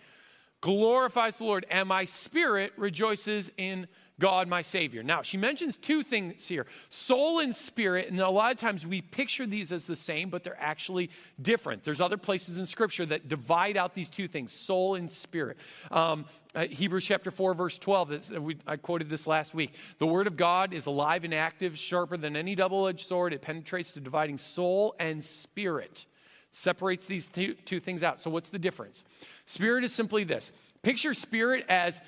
glorifies 0.61 1.39
the 1.39 1.45
Lord, 1.45 1.67
and 1.69 1.89
my 1.89 2.05
spirit 2.05 2.73
rejoices 2.77 3.51
in 3.57 3.89
God, 4.21 4.47
my 4.47 4.63
Savior. 4.63 5.03
Now, 5.03 5.23
she 5.23 5.37
mentions 5.37 5.77
two 5.77 6.05
things 6.05 6.47
here 6.47 6.67
soul 6.89 7.41
and 7.41 7.55
spirit. 7.55 8.11
And 8.11 8.21
a 8.21 8.31
lot 8.31 8.53
of 8.53 8.59
times 8.59 8.87
we 8.87 9.01
picture 9.01 9.45
these 9.47 9.73
as 9.73 9.87
the 9.87 9.97
same, 9.97 10.31
but 10.31 10.45
they're 10.45 10.61
actually 10.61 11.11
different. 11.43 11.83
There's 11.83 12.01
other 12.01 12.17
places 12.17 12.57
in 12.57 12.67
Scripture 12.67 13.05
that 13.07 13.29
divide 13.29 13.77
out 13.77 13.95
these 13.95 14.09
two 14.09 14.29
things 14.29 14.53
soul 14.53 14.95
and 14.95 15.11
spirit. 15.11 15.57
Um, 15.91 16.27
uh, 16.55 16.67
Hebrews 16.67 17.05
chapter 17.05 17.33
4, 17.33 17.55
verse 17.55 17.77
12, 17.79 18.13
uh, 18.37 18.41
we, 18.41 18.57
I 18.67 18.77
quoted 18.77 19.11
this 19.11 19.27
last 19.27 19.53
week. 19.53 19.75
The 19.99 20.07
Word 20.07 20.29
of 20.29 20.37
God 20.37 20.73
is 20.73 20.87
alive 20.87 21.25
and 21.25 21.35
active, 21.35 21.77
sharper 21.77 22.17
than 22.17 22.37
any 22.37 22.55
double 22.55 22.87
edged 22.87 23.07
sword. 23.07 23.33
It 23.33 23.43
penetrates 23.43 23.93
to 23.95 24.01
dividing 24.01 24.39
soul 24.39 24.95
and 25.01 25.25
spirit, 25.25 26.07
separates 26.53 27.07
these 27.07 27.27
two, 27.27 27.55
two 27.65 27.81
things 27.81 28.05
out. 28.05 28.21
So, 28.21 28.31
what's 28.31 28.51
the 28.51 28.61
difference? 28.61 29.03
Spirit 29.45 29.83
is 29.83 29.93
simply 29.93 30.23
this 30.23 30.53
picture 30.83 31.15
spirit 31.15 31.65
as 31.69 32.01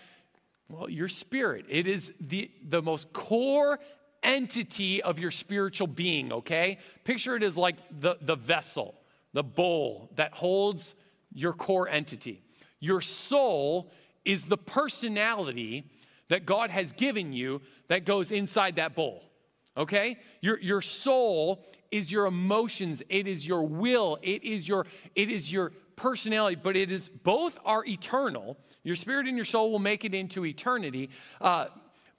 well, 0.68 0.88
your 0.88 1.08
spirit. 1.08 1.66
It 1.68 1.87
is 1.87 2.12
the, 2.20 2.50
the 2.66 2.82
most 2.82 3.12
core 3.12 3.78
entity 4.23 5.02
of 5.02 5.18
your 5.18 5.30
spiritual 5.30 5.87
being, 5.87 6.32
okay? 6.32 6.78
Picture 7.04 7.37
it 7.37 7.42
as 7.42 7.56
like 7.56 7.76
the, 8.00 8.16
the 8.20 8.37
vessel, 8.37 8.94
the 9.32 9.44
bowl 9.44 10.11
that 10.16 10.32
holds 10.32 10.94
your 11.32 11.52
core 11.52 11.88
entity. 11.88 12.42
Your 12.80 13.00
soul 13.00 13.92
is 14.25 14.46
the 14.46 14.58
personality 14.58 15.88
that 16.28 16.44
God 16.44 16.70
has 16.70 16.92
given 16.92 17.32
you 17.32 17.62
that 17.88 18.04
goes 18.04 18.32
inside 18.32 18.76
that 18.76 18.94
bowl. 18.94 19.23
Okay? 19.76 20.16
Your, 20.40 20.58
your 20.58 20.82
soul 20.82 21.62
is 21.90 22.11
your 22.11 22.26
emotions, 22.26 23.02
it 23.08 23.28
is 23.28 23.46
your 23.46 23.62
will, 23.62 24.18
it 24.23 24.42
is 24.42 24.68
your, 24.68 24.87
it 25.14 25.30
is 25.30 25.52
your 25.52 25.73
personality, 25.96 26.58
but 26.62 26.76
it 26.76 26.92
is 26.92 27.08
both 27.08 27.58
are 27.64 27.84
eternal. 27.86 28.58
Your 28.84 28.96
spirit 28.96 29.26
and 29.26 29.36
your 29.36 29.44
soul 29.44 29.72
will 29.72 29.78
make 29.78 30.04
it 30.04 30.14
into 30.14 30.44
eternity. 30.44 31.10
Uh, 31.40 31.66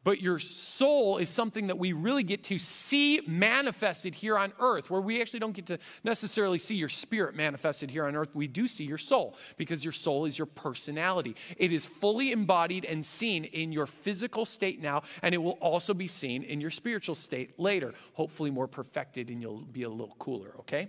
but 0.07 0.21
your 0.21 0.39
soul 0.39 1.17
is 1.17 1.29
something 1.29 1.67
that 1.67 1.77
we 1.77 1.91
really 1.91 2.23
get 2.23 2.41
to 2.41 2.57
see 2.57 3.19
manifested 3.27 4.15
here 4.15 4.37
on 4.37 4.53
earth, 4.57 4.89
where 4.89 5.01
we 5.01 5.19
actually 5.19 5.41
don't 5.41 5.51
get 5.51 5.65
to 5.65 5.77
necessarily 6.01 6.57
see 6.57 6.75
your 6.75 6.87
spirit 6.87 7.35
manifested 7.35 7.91
here 7.91 8.05
on 8.05 8.15
earth. 8.15 8.29
We 8.33 8.47
do 8.47 8.69
see 8.69 8.85
your 8.85 8.97
soul 8.97 9.35
because 9.57 9.83
your 9.83 9.91
soul 9.91 10.23
is 10.23 10.37
your 10.39 10.45
personality. 10.45 11.35
It 11.57 11.73
is 11.73 11.85
fully 11.85 12.31
embodied 12.31 12.85
and 12.85 13.05
seen 13.05 13.43
in 13.43 13.73
your 13.73 13.85
physical 13.85 14.45
state 14.45 14.81
now, 14.81 15.03
and 15.21 15.35
it 15.35 15.39
will 15.39 15.57
also 15.59 15.93
be 15.93 16.07
seen 16.07 16.41
in 16.43 16.61
your 16.61 16.71
spiritual 16.71 17.15
state 17.15 17.59
later, 17.59 17.93
hopefully 18.13 18.49
more 18.49 18.69
perfected 18.69 19.29
and 19.29 19.41
you'll 19.41 19.63
be 19.63 19.83
a 19.83 19.89
little 19.89 20.15
cooler, 20.19 20.53
okay? 20.59 20.87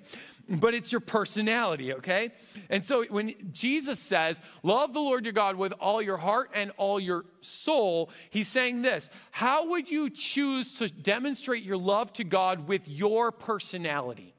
But 0.48 0.74
it's 0.74 0.92
your 0.92 1.00
personality, 1.00 1.92
okay? 1.94 2.30
And 2.70 2.84
so 2.84 3.04
when 3.06 3.34
Jesus 3.50 3.98
says, 3.98 4.40
Love 4.62 4.92
the 4.92 5.00
Lord 5.00 5.24
your 5.24 5.32
God 5.32 5.56
with 5.56 5.72
all 5.80 6.00
your 6.00 6.18
heart 6.18 6.52
and 6.54 6.70
all 6.76 7.00
your 7.00 7.24
soul, 7.40 8.10
he's 8.30 8.46
saying 8.46 8.82
this 8.82 9.07
how 9.30 9.70
would 9.70 9.90
you 9.90 10.10
choose 10.10 10.78
to 10.78 10.88
demonstrate 10.88 11.62
your 11.62 11.76
love 11.76 12.12
to 12.14 12.24
God 12.24 12.68
with 12.68 12.88
your 12.88 13.32
personality? 13.32 14.34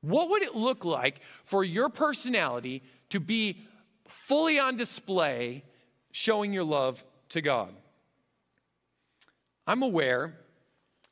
What 0.00 0.30
would 0.30 0.42
it 0.42 0.54
look 0.54 0.84
like 0.84 1.20
for 1.44 1.62
your 1.64 1.88
personality 1.88 2.82
to 3.10 3.20
be 3.20 3.58
fully 4.06 4.58
on 4.58 4.76
display, 4.76 5.64
showing 6.10 6.52
your 6.52 6.64
love 6.64 7.04
to 7.30 7.40
God? 7.40 7.72
I'm 9.66 9.82
aware 9.82 10.38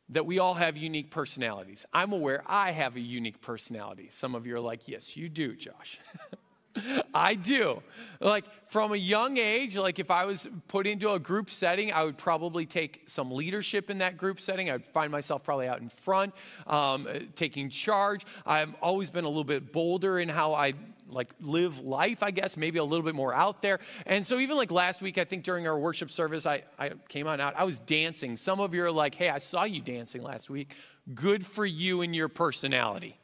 that 0.08 0.26
we 0.26 0.40
all 0.40 0.54
have 0.54 0.76
unique 0.76 1.10
personalities. 1.10 1.86
I'm 1.92 2.12
aware 2.12 2.42
I 2.46 2.72
have 2.72 2.96
a 2.96 3.00
unique 3.00 3.40
personality. 3.40 4.08
Some 4.10 4.34
of 4.34 4.44
you 4.46 4.56
are 4.56 4.60
like, 4.60 4.88
yes, 4.88 5.16
you 5.16 5.28
do, 5.28 5.54
Josh. 5.54 5.98
I 7.14 7.34
do. 7.34 7.82
Like 8.20 8.44
from 8.68 8.92
a 8.92 8.96
young 8.96 9.36
age, 9.38 9.76
like 9.76 9.98
if 9.98 10.10
I 10.10 10.24
was 10.24 10.48
put 10.68 10.86
into 10.86 11.12
a 11.12 11.18
group 11.18 11.50
setting, 11.50 11.92
I 11.92 12.04
would 12.04 12.18
probably 12.18 12.66
take 12.66 13.02
some 13.06 13.30
leadership 13.30 13.90
in 13.90 13.98
that 13.98 14.16
group 14.16 14.40
setting. 14.40 14.70
I 14.70 14.74
would 14.74 14.86
find 14.86 15.10
myself 15.10 15.42
probably 15.42 15.66
out 15.66 15.80
in 15.80 15.88
front, 15.88 16.34
um, 16.66 17.08
taking 17.34 17.70
charge. 17.70 18.24
I've 18.46 18.74
always 18.80 19.10
been 19.10 19.24
a 19.24 19.28
little 19.28 19.44
bit 19.44 19.72
bolder 19.72 20.18
in 20.18 20.28
how 20.28 20.54
I 20.54 20.74
like 21.08 21.34
live 21.40 21.80
life, 21.80 22.22
I 22.22 22.30
guess, 22.30 22.56
maybe 22.56 22.78
a 22.78 22.84
little 22.84 23.04
bit 23.04 23.16
more 23.16 23.34
out 23.34 23.62
there. 23.62 23.80
And 24.06 24.24
so 24.24 24.38
even 24.38 24.56
like 24.56 24.70
last 24.70 25.02
week, 25.02 25.18
I 25.18 25.24
think 25.24 25.42
during 25.42 25.66
our 25.66 25.78
worship 25.78 26.10
service, 26.10 26.46
I, 26.46 26.62
I 26.78 26.92
came 27.08 27.26
on 27.26 27.40
out, 27.40 27.54
I 27.56 27.64
was 27.64 27.80
dancing. 27.80 28.36
Some 28.36 28.60
of 28.60 28.74
you 28.74 28.84
are 28.84 28.92
like, 28.92 29.16
hey, 29.16 29.28
I 29.28 29.38
saw 29.38 29.64
you 29.64 29.80
dancing 29.80 30.22
last 30.22 30.48
week. 30.48 30.74
Good 31.12 31.44
for 31.44 31.66
you 31.66 32.02
and 32.02 32.14
your 32.14 32.28
personality. 32.28 33.18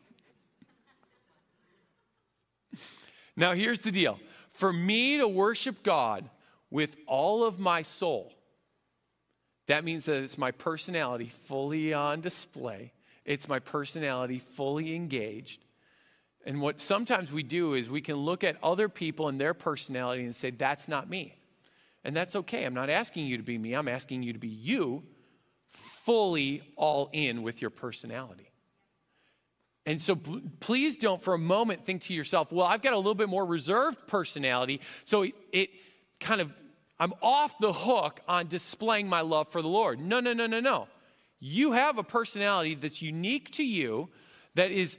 Now, 3.36 3.52
here's 3.52 3.80
the 3.80 3.92
deal 3.92 4.18
for 4.50 4.72
me 4.72 5.18
to 5.18 5.28
worship 5.28 5.82
God 5.82 6.28
with 6.70 6.96
all 7.06 7.44
of 7.44 7.58
my 7.58 7.82
soul, 7.82 8.32
that 9.66 9.84
means 9.84 10.06
that 10.06 10.22
it's 10.22 10.38
my 10.38 10.50
personality 10.50 11.26
fully 11.26 11.92
on 11.92 12.20
display, 12.20 12.92
it's 13.24 13.48
my 13.48 13.58
personality 13.58 14.38
fully 14.38 14.94
engaged. 14.94 15.62
And 16.44 16.60
what 16.60 16.80
sometimes 16.80 17.32
we 17.32 17.42
do 17.42 17.74
is 17.74 17.90
we 17.90 18.00
can 18.00 18.16
look 18.16 18.44
at 18.44 18.56
other 18.62 18.88
people 18.88 19.26
and 19.26 19.40
their 19.40 19.52
personality 19.52 20.22
and 20.22 20.34
say, 20.34 20.50
that's 20.50 20.86
not 20.86 21.10
me. 21.10 21.34
And 22.04 22.14
that's 22.14 22.36
okay. 22.36 22.64
I'm 22.64 22.72
not 22.72 22.88
asking 22.88 23.26
you 23.26 23.36
to 23.36 23.42
be 23.42 23.58
me, 23.58 23.74
I'm 23.74 23.88
asking 23.88 24.22
you 24.22 24.32
to 24.32 24.38
be 24.38 24.46
you, 24.48 25.02
fully 26.04 26.62
all 26.76 27.10
in 27.12 27.42
with 27.42 27.60
your 27.60 27.70
personality. 27.70 28.52
And 29.86 30.02
so 30.02 30.16
please 30.58 30.96
don't 30.96 31.22
for 31.22 31.32
a 31.34 31.38
moment 31.38 31.84
think 31.84 32.02
to 32.02 32.14
yourself, 32.14 32.50
well, 32.50 32.66
I've 32.66 32.82
got 32.82 32.92
a 32.92 32.96
little 32.96 33.14
bit 33.14 33.28
more 33.28 33.46
reserved 33.46 34.06
personality. 34.08 34.80
So 35.04 35.22
it, 35.22 35.34
it, 35.52 35.70
kind 36.18 36.40
of, 36.40 36.52
I'm 36.98 37.14
off 37.22 37.54
the 37.60 37.72
hook 37.72 38.20
on 38.26 38.48
displaying 38.48 39.08
my 39.08 39.20
love 39.20 39.48
for 39.48 39.62
the 39.62 39.68
Lord. 39.68 40.00
No, 40.00 40.18
no, 40.18 40.32
no, 40.32 40.46
no, 40.46 40.60
no. 40.60 40.88
You 41.38 41.72
have 41.72 41.98
a 41.98 42.02
personality 42.02 42.74
that's 42.74 43.00
unique 43.00 43.50
to 43.52 43.64
you, 43.64 44.08
that 44.54 44.70
is, 44.70 44.98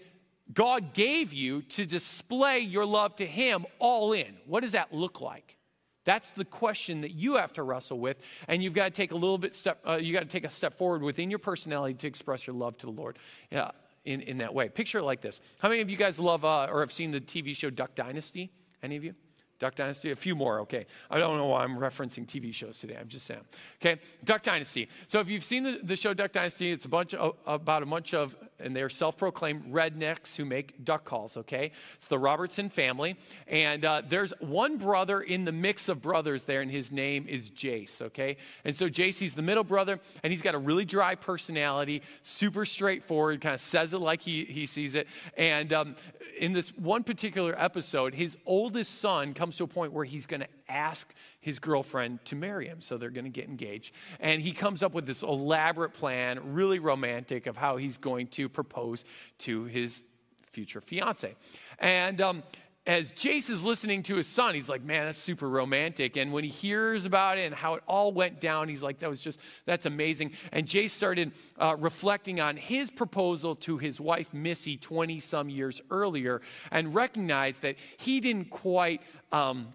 God 0.53 0.93
gave 0.93 1.33
you 1.33 1.63
to 1.63 1.85
display 1.85 2.59
your 2.59 2.85
love 2.85 3.15
to 3.17 3.25
Him 3.25 3.65
all 3.79 4.13
in. 4.13 4.37
What 4.45 4.61
does 4.61 4.71
that 4.71 4.93
look 4.93 5.19
like? 5.19 5.57
That's 6.05 6.29
the 6.29 6.45
question 6.45 7.01
that 7.01 7.11
you 7.11 7.35
have 7.35 7.51
to 7.53 7.63
wrestle 7.63 7.99
with, 7.99 8.19
and 8.47 8.63
you've 8.63 8.73
got 8.73 8.85
to 8.85 8.91
take 8.91 9.11
a 9.11 9.15
little 9.15 9.37
bit 9.37 9.53
step. 9.53 9.79
Uh, 9.85 9.95
you 9.95 10.13
got 10.13 10.21
to 10.21 10.25
take 10.27 10.45
a 10.45 10.49
step 10.49 10.75
forward 10.77 11.01
within 11.01 11.29
your 11.29 11.39
personality 11.39 11.95
to 11.95 12.07
express 12.07 12.47
your 12.47 12.55
love 12.55 12.77
to 12.77 12.85
the 12.85 12.93
Lord. 12.93 13.19
Yeah, 13.51 13.71
in, 14.07 14.21
in 14.21 14.37
that 14.37 14.53
way. 14.53 14.69
Picture 14.69 14.99
it 14.99 15.03
like 15.03 15.21
this. 15.21 15.41
How 15.59 15.67
many 15.67 15.81
of 15.81 15.89
you 15.89 15.97
guys 15.97 16.17
love 16.17 16.45
uh, 16.45 16.67
or 16.71 16.79
have 16.79 16.91
seen 16.91 17.11
the 17.11 17.19
TV 17.21 17.55
show 17.55 17.69
Duck 17.69 17.93
Dynasty? 17.93 18.49
Any 18.81 18.95
of 18.95 19.03
you? 19.03 19.13
Duck 19.59 19.75
Dynasty? 19.75 20.11
A 20.11 20.15
few 20.15 20.35
more, 20.35 20.59
okay. 20.61 20.85
I 21.09 21.17
don't 21.17 21.37
know 21.37 21.47
why 21.47 21.63
I'm 21.63 21.77
referencing 21.77 22.25
TV 22.25 22.53
shows 22.53 22.79
today. 22.79 22.97
I'm 22.99 23.07
just 23.07 23.25
saying. 23.25 23.41
Okay, 23.81 23.99
Duck 24.23 24.43
Dynasty. 24.43 24.87
So 25.07 25.19
if 25.19 25.29
you've 25.29 25.43
seen 25.43 25.63
the, 25.63 25.79
the 25.81 25.95
show 25.95 26.13
Duck 26.13 26.31
Dynasty, 26.31 26.71
it's 26.71 26.85
a 26.85 26.89
bunch 26.89 27.13
of, 27.13 27.35
about 27.45 27.81
a 27.81 27.85
bunch 27.85 28.13
of, 28.13 28.35
and 28.59 28.75
they're 28.75 28.89
self-proclaimed 28.89 29.73
rednecks 29.73 30.35
who 30.35 30.45
make 30.45 30.83
duck 30.83 31.05
calls, 31.05 31.37
okay? 31.37 31.71
It's 31.95 32.07
the 32.07 32.19
Robertson 32.19 32.69
family. 32.69 33.17
And 33.47 33.83
uh, 33.83 34.01
there's 34.07 34.33
one 34.39 34.77
brother 34.77 35.21
in 35.21 35.45
the 35.45 35.51
mix 35.51 35.89
of 35.89 36.01
brothers 36.01 36.43
there, 36.43 36.61
and 36.61 36.69
his 36.69 36.91
name 36.91 37.25
is 37.27 37.49
Jace, 37.49 38.01
okay? 38.01 38.37
And 38.63 38.75
so 38.75 38.89
Jace, 38.89 39.17
he's 39.17 39.35
the 39.35 39.41
middle 39.41 39.63
brother, 39.63 39.99
and 40.23 40.31
he's 40.31 40.41
got 40.41 40.55
a 40.55 40.59
really 40.59 40.85
dry 40.85 41.15
personality, 41.15 42.03
super 42.21 42.65
straightforward, 42.65 43.41
kind 43.41 43.53
of 43.53 43.59
says 43.59 43.93
it 43.93 43.99
like 44.01 44.21
he, 44.21 44.45
he 44.45 44.65
sees 44.65 44.93
it. 44.95 45.07
And 45.35 45.73
um, 45.73 45.95
in 46.39 46.53
this 46.53 46.69
one 46.69 47.03
particular 47.03 47.55
episode, 47.57 48.13
his 48.13 48.37
oldest 48.45 48.99
son 48.99 49.33
comes 49.33 49.46
to 49.55 49.63
a 49.63 49.67
point 49.67 49.93
where 49.93 50.03
he's 50.03 50.25
going 50.25 50.41
to 50.41 50.47
ask 50.67 51.13
his 51.39 51.59
girlfriend 51.59 52.23
to 52.25 52.35
marry 52.35 52.67
him. 52.67 52.81
So 52.81 52.97
they're 52.97 53.09
going 53.09 53.23
to 53.23 53.31
get 53.31 53.47
engaged. 53.47 53.93
And 54.19 54.41
he 54.41 54.51
comes 54.51 54.83
up 54.83 54.93
with 54.93 55.05
this 55.05 55.23
elaborate 55.23 55.93
plan, 55.93 56.53
really 56.53 56.79
romantic, 56.79 57.47
of 57.47 57.55
how 57.55 57.77
he's 57.77 57.97
going 57.97 58.27
to 58.27 58.49
propose 58.49 59.05
to 59.39 59.63
his 59.63 60.03
future 60.51 60.81
fiance. 60.81 61.35
And 61.79 62.19
um, 62.19 62.43
as 62.87 63.11
Jace 63.11 63.49
is 63.49 63.65
listening 63.65 64.01
to 64.03 64.15
his 64.15 64.27
son, 64.27 64.55
he's 64.55 64.69
like, 64.69 64.81
man, 64.81 65.05
that's 65.05 65.17
super 65.17 65.47
romantic. 65.47 66.15
And 66.15 66.31
when 66.31 66.45
he 66.45 66.49
hears 66.49 67.05
about 67.05 67.37
it 67.37 67.41
and 67.41 67.53
how 67.53 67.73
it 67.73 67.83
all 67.85 68.13
went 68.13 68.39
down, 68.39 68.69
he's 68.69 68.81
like, 68.81 68.99
that 68.99 69.09
was 69.09 69.21
just, 69.21 69.41
that's 69.65 69.85
amazing. 69.85 70.31
And 70.53 70.65
Jace 70.65 70.91
started 70.91 71.33
uh, 71.59 71.75
reflecting 71.77 72.39
on 72.39 72.55
his 72.55 72.89
proposal 72.89 73.55
to 73.57 73.77
his 73.77 73.99
wife, 73.99 74.33
Missy, 74.33 74.77
20 74.77 75.19
some 75.19 75.49
years 75.49 75.81
earlier, 75.91 76.41
and 76.71 76.95
recognized 76.95 77.61
that 77.63 77.75
he 77.97 78.21
didn't 78.21 78.49
quite. 78.49 79.01
Um, 79.33 79.67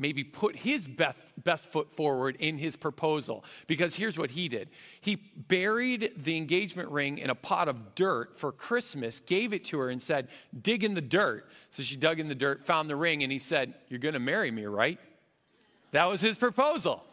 maybe 0.00 0.24
put 0.24 0.56
his 0.56 0.88
best, 0.88 1.20
best 1.44 1.70
foot 1.70 1.92
forward 1.92 2.36
in 2.40 2.58
his 2.58 2.74
proposal. 2.74 3.44
Because 3.66 3.94
here's 3.94 4.18
what 4.18 4.32
he 4.32 4.48
did 4.48 4.68
he 5.00 5.16
buried 5.16 6.12
the 6.16 6.36
engagement 6.36 6.88
ring 6.88 7.18
in 7.18 7.30
a 7.30 7.34
pot 7.34 7.68
of 7.68 7.94
dirt 7.94 8.36
for 8.36 8.50
Christmas, 8.50 9.20
gave 9.20 9.52
it 9.52 9.64
to 9.66 9.78
her, 9.78 9.90
and 9.90 10.00
said, 10.00 10.28
Dig 10.60 10.82
in 10.82 10.94
the 10.94 11.00
dirt. 11.00 11.48
So 11.70 11.82
she 11.82 11.96
dug 11.96 12.18
in 12.18 12.28
the 12.28 12.34
dirt, 12.34 12.64
found 12.64 12.90
the 12.90 12.96
ring, 12.96 13.22
and 13.22 13.30
he 13.30 13.38
said, 13.38 13.74
You're 13.88 14.00
going 14.00 14.14
to 14.14 14.18
marry 14.18 14.50
me, 14.50 14.64
right? 14.64 14.98
That 15.92 16.06
was 16.06 16.20
his 16.20 16.38
proposal. 16.38 17.04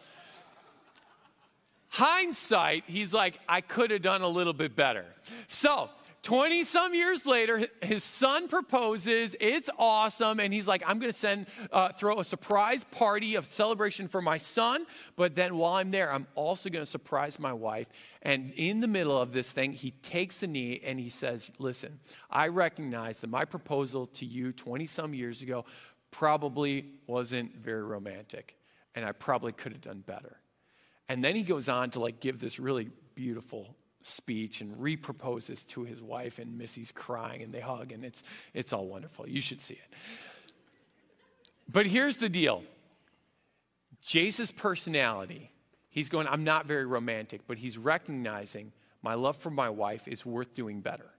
Hindsight, 1.90 2.84
he's 2.88 3.14
like, 3.14 3.40
I 3.48 3.62
could 3.62 3.92
have 3.92 4.02
done 4.02 4.22
a 4.22 4.28
little 4.28 4.54
bit 4.54 4.76
better. 4.76 5.06
So, 5.48 5.90
20 6.28 6.66
some 6.66 6.94
years 6.94 7.26
later, 7.26 7.68
his 7.82 8.04
son 8.04 8.50
proposes. 8.50 9.34
It's 9.40 9.70
awesome. 9.80 10.42
And 10.42 10.54
he's 10.54 10.68
like, 10.68 10.84
I'm 10.86 11.00
going 11.00 11.10
to 11.10 11.18
send, 11.18 11.48
uh, 11.72 11.94
throw 11.94 12.20
a 12.20 12.26
surprise 12.26 12.84
party 12.84 13.36
of 13.36 13.46
celebration 13.46 14.10
for 14.10 14.22
my 14.22 14.38
son. 14.38 14.86
But 15.16 15.36
then 15.36 15.56
while 15.56 15.76
I'm 15.76 15.90
there, 15.90 16.12
I'm 16.12 16.28
also 16.36 16.70
going 16.70 16.84
to 16.84 16.92
surprise 16.92 17.40
my 17.40 17.54
wife. 17.54 17.88
And 18.24 18.52
in 18.58 18.82
the 18.82 18.90
middle 18.90 19.18
of 19.18 19.32
this 19.32 19.54
thing, 19.54 19.72
he 19.72 19.92
takes 19.92 20.44
a 20.44 20.48
knee 20.48 20.82
and 20.84 21.00
he 21.00 21.10
says, 21.10 21.50
Listen, 21.60 21.98
I 22.30 22.50
recognize 22.50 23.20
that 23.20 23.30
my 23.30 23.46
proposal 23.46 24.06
to 24.08 24.26
you 24.26 24.52
20 24.52 24.86
some 24.86 25.14
years 25.14 25.42
ago 25.42 25.64
probably 26.12 26.88
wasn't 27.08 27.56
very 27.56 27.84
romantic. 27.84 28.58
And 28.96 29.06
I 29.06 29.14
probably 29.14 29.54
could 29.54 29.72
have 29.72 29.82
done 29.82 30.04
better. 30.06 30.36
And 31.08 31.24
then 31.24 31.38
he 31.38 31.44
goes 31.44 31.70
on 31.70 31.92
to 31.92 32.02
like 32.02 32.20
give 32.20 32.42
this 32.42 32.60
really 32.60 32.90
beautiful 33.16 33.78
speech 34.08 34.62
and 34.62 34.76
reproposes 34.78 35.68
to 35.68 35.84
his 35.84 36.02
wife 36.02 36.40
and 36.40 36.58
Missy's 36.58 36.92
crying 36.92 37.42
and 37.42 37.54
they 37.54 37.60
hug 37.60 37.92
and 37.92 38.04
it's 38.04 38.24
it's 38.54 38.74
all 38.74 38.88
wonderful. 38.88 39.28
You 39.28 39.42
should 39.42 39.62
see 39.62 39.76
it. 39.76 39.96
But 41.70 41.86
here's 41.86 42.18
the 42.18 42.30
deal. 42.30 42.64
Jace's 44.02 44.52
personality, 44.52 45.52
he's 45.90 46.08
going, 46.08 46.28
I'm 46.28 46.44
not 46.44 46.66
very 46.66 46.86
romantic, 46.86 47.42
but 47.46 47.58
he's 47.58 47.78
recognizing 47.78 48.72
my 49.02 49.16
love 49.16 49.36
for 49.36 49.50
my 49.50 49.70
wife 49.70 50.08
is 50.08 50.26
worth 50.26 50.54
doing 50.54 50.80
better. 50.80 51.10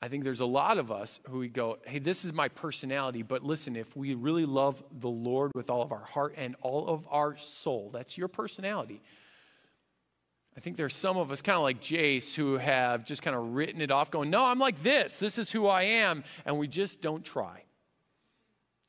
I 0.00 0.08
think 0.08 0.22
there's 0.22 0.40
a 0.40 0.46
lot 0.46 0.78
of 0.78 0.92
us 0.92 1.18
who 1.28 1.38
we 1.38 1.48
go, 1.48 1.78
hey, 1.84 1.98
this 1.98 2.24
is 2.24 2.32
my 2.32 2.48
personality, 2.48 3.22
but 3.22 3.42
listen, 3.42 3.74
if 3.74 3.96
we 3.96 4.14
really 4.14 4.46
love 4.46 4.82
the 4.92 5.08
Lord 5.08 5.50
with 5.54 5.70
all 5.70 5.82
of 5.82 5.90
our 5.90 6.04
heart 6.04 6.34
and 6.36 6.54
all 6.60 6.86
of 6.86 7.06
our 7.10 7.36
soul, 7.36 7.90
that's 7.92 8.16
your 8.16 8.28
personality. 8.28 9.02
I 10.58 10.60
think 10.60 10.76
there's 10.76 10.96
some 10.96 11.16
of 11.16 11.30
us, 11.30 11.40
kind 11.40 11.54
of 11.54 11.62
like 11.62 11.80
Jace, 11.80 12.34
who 12.34 12.56
have 12.56 13.04
just 13.04 13.22
kind 13.22 13.36
of 13.36 13.54
written 13.54 13.80
it 13.80 13.92
off, 13.92 14.10
going, 14.10 14.28
no, 14.28 14.44
I'm 14.44 14.58
like 14.58 14.82
this. 14.82 15.20
This 15.20 15.38
is 15.38 15.52
who 15.52 15.68
I 15.68 15.82
am. 15.82 16.24
And 16.44 16.58
we 16.58 16.66
just 16.66 17.00
don't 17.00 17.24
try. 17.24 17.62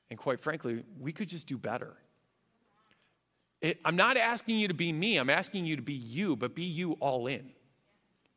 And 0.10 0.18
quite 0.18 0.40
frankly, 0.40 0.84
we 1.00 1.12
could 1.12 1.30
just 1.30 1.46
do 1.46 1.60
better. 1.60 1.96
It, 3.62 3.80
I'm 3.86 3.96
not 3.96 4.18
asking 4.18 4.58
you 4.58 4.70
to 4.70 4.74
be 4.74 4.92
me, 4.92 5.18
I'm 5.18 5.30
asking 5.30 5.68
you 5.68 5.76
to 5.76 5.84
be 5.84 5.94
you, 5.94 6.36
but 6.36 6.56
be 6.56 6.64
you 6.64 6.94
all 6.94 7.28
in. 7.28 7.52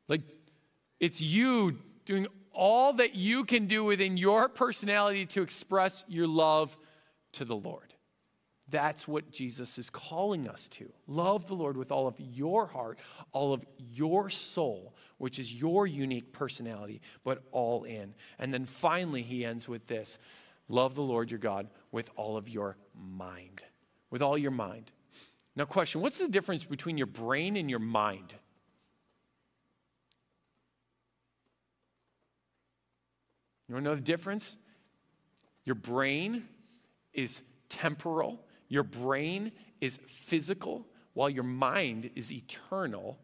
Like, 0.09 0.21
it's 1.01 1.23
you 1.23 1.79
doing 2.05 2.27
all 2.53 2.93
that 2.93 3.15
you 3.15 3.47
can 3.47 3.65
do 3.65 3.83
within 3.83 4.19
your 4.19 4.51
personality 4.51 5.25
to 5.25 5.41
express 5.41 6.05
your 6.07 6.27
love 6.27 6.77
to 7.33 7.47
the 7.47 7.57
Lord. 7.57 7.92
That's 8.73 9.07
what 9.07 9.31
Jesus 9.31 9.79
is 9.79 9.91
calling 9.91 10.49
us 10.49 10.67
to. 10.71 10.91
Love 11.07 11.47
the 11.47 11.55
Lord 11.55 11.77
with 11.77 11.93
all 11.93 12.09
of 12.09 12.19
your 12.19 12.67
heart, 12.67 12.99
all 13.31 13.53
of 13.53 13.65
your 13.77 14.31
soul, 14.31 14.95
which 15.19 15.39
is 15.39 15.53
your 15.53 15.87
unique 15.87 16.33
personality, 16.33 17.03
but 17.23 17.45
all 17.53 17.85
in. 17.85 18.15
And 18.39 18.53
then 18.53 18.65
finally, 18.65 19.23
he 19.23 19.45
ends 19.45 19.69
with 19.69 19.87
this 19.87 20.19
love 20.69 20.95
the 20.95 21.03
Lord 21.03 21.31
your 21.31 21.39
God 21.39 21.69
with 21.93 22.09
all 22.17 22.39
of 22.39 22.49
your 22.49 22.79
mind. 22.99 23.63
With 24.11 24.23
all 24.23 24.39
your 24.39 24.51
mind. 24.51 24.91
Now, 25.55 25.67
question 25.67 26.01
what's 26.01 26.19
the 26.19 26.29
difference 26.29 26.65
between 26.65 26.97
your 26.97 27.07
brain 27.07 27.57
and 27.57 27.69
your 27.69 27.79
mind? 27.79 28.35
You 33.69 33.75
want 33.75 33.85
to 33.85 33.91
know 33.91 33.97
the 33.97 34.01
difference? 34.01 34.57
Your 35.67 35.75
brain 35.75 36.49
is 37.13 37.43
temporal, 37.69 38.41
your 38.73 38.85
brain 38.85 39.53
is 39.83 39.99
physical, 40.07 40.87
while 41.13 41.29
your 41.29 41.45
mind 41.45 42.09
is 42.17 42.33
eternal 42.33 43.19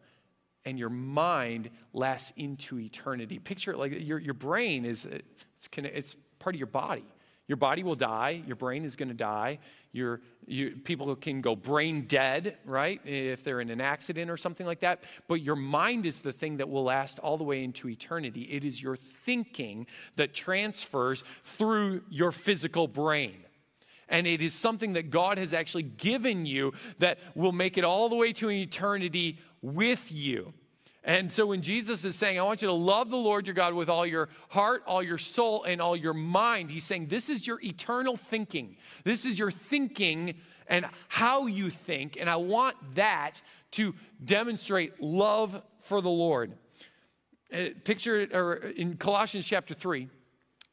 and 0.63 0.77
your 0.77 0.91
mind 0.91 1.71
lasts 1.91 2.31
into 2.37 2.77
eternity. 2.77 3.39
Picture 3.39 3.71
it 3.71 3.79
like 3.79 3.91
your, 3.99 4.19
your 4.19 4.35
brain 4.35 4.85
is 4.85 5.05
it's, 5.05 5.67
it's 5.75 6.15
part 6.37 6.55
of 6.55 6.59
your 6.59 6.67
body. 6.67 7.03
Your 7.47 7.55
body 7.55 7.81
will 7.81 7.95
die. 7.95 8.43
Your 8.45 8.57
brain 8.57 8.85
is 8.85 8.95
going 8.95 9.09
to 9.09 9.15
die. 9.15 9.57
Your, 9.91 10.21
you, 10.45 10.75
people 10.83 11.15
can 11.15 11.41
go 11.41 11.55
brain 11.55 12.01
dead, 12.01 12.57
right? 12.63 13.01
If 13.03 13.43
they're 13.43 13.59
in 13.59 13.71
an 13.71 13.81
accident 13.81 14.29
or 14.29 14.37
something 14.37 14.67
like 14.67 14.81
that. 14.81 15.03
But 15.27 15.41
your 15.41 15.55
mind 15.55 16.05
is 16.05 16.19
the 16.19 16.31
thing 16.31 16.57
that 16.57 16.69
will 16.69 16.83
last 16.83 17.17
all 17.17 17.39
the 17.39 17.43
way 17.43 17.63
into 17.63 17.89
eternity. 17.89 18.43
It 18.43 18.63
is 18.63 18.79
your 18.79 18.95
thinking 18.95 19.87
that 20.15 20.35
transfers 20.35 21.23
through 21.43 22.03
your 22.07 22.31
physical 22.31 22.87
brain. 22.87 23.45
And 24.09 24.25
it 24.27 24.41
is 24.41 24.53
something 24.53 24.93
that 24.93 25.11
God 25.11 25.37
has 25.37 25.53
actually 25.53 25.83
given 25.83 26.45
you 26.45 26.73
that 26.97 27.19
will 27.35 27.51
make 27.51 27.77
it 27.77 27.83
all 27.83 28.09
the 28.09 28.15
way 28.15 28.33
to 28.33 28.49
eternity 28.49 29.37
with 29.61 30.11
you. 30.11 30.53
And 31.03 31.31
so 31.31 31.45
when 31.45 31.61
Jesus 31.61 32.03
is 32.03 32.15
saying, 32.15 32.37
I 32.37 32.43
want 32.43 32.61
you 32.61 32.67
to 32.67 32.73
love 32.73 33.09
the 33.09 33.17
Lord 33.17 33.47
your 33.47 33.53
God 33.53 33.73
with 33.73 33.89
all 33.89 34.05
your 34.05 34.29
heart, 34.49 34.83
all 34.85 35.01
your 35.01 35.17
soul, 35.17 35.63
and 35.63 35.81
all 35.81 35.95
your 35.95 36.13
mind, 36.13 36.69
he's 36.71 36.83
saying, 36.83 37.07
This 37.07 37.29
is 37.29 37.47
your 37.47 37.59
eternal 37.63 38.17
thinking. 38.17 38.75
This 39.05 39.25
is 39.25 39.39
your 39.39 39.49
thinking 39.49 40.35
and 40.67 40.85
how 41.07 41.47
you 41.47 41.69
think. 41.69 42.17
And 42.19 42.29
I 42.29 42.35
want 42.35 42.75
that 42.95 43.41
to 43.71 43.95
demonstrate 44.23 45.01
love 45.01 45.61
for 45.79 46.01
the 46.01 46.09
Lord. 46.09 46.53
Uh, 47.51 47.69
picture 47.83 48.19
it 48.19 48.77
in 48.77 48.97
Colossians 48.97 49.47
chapter 49.47 49.73
3, 49.73 50.09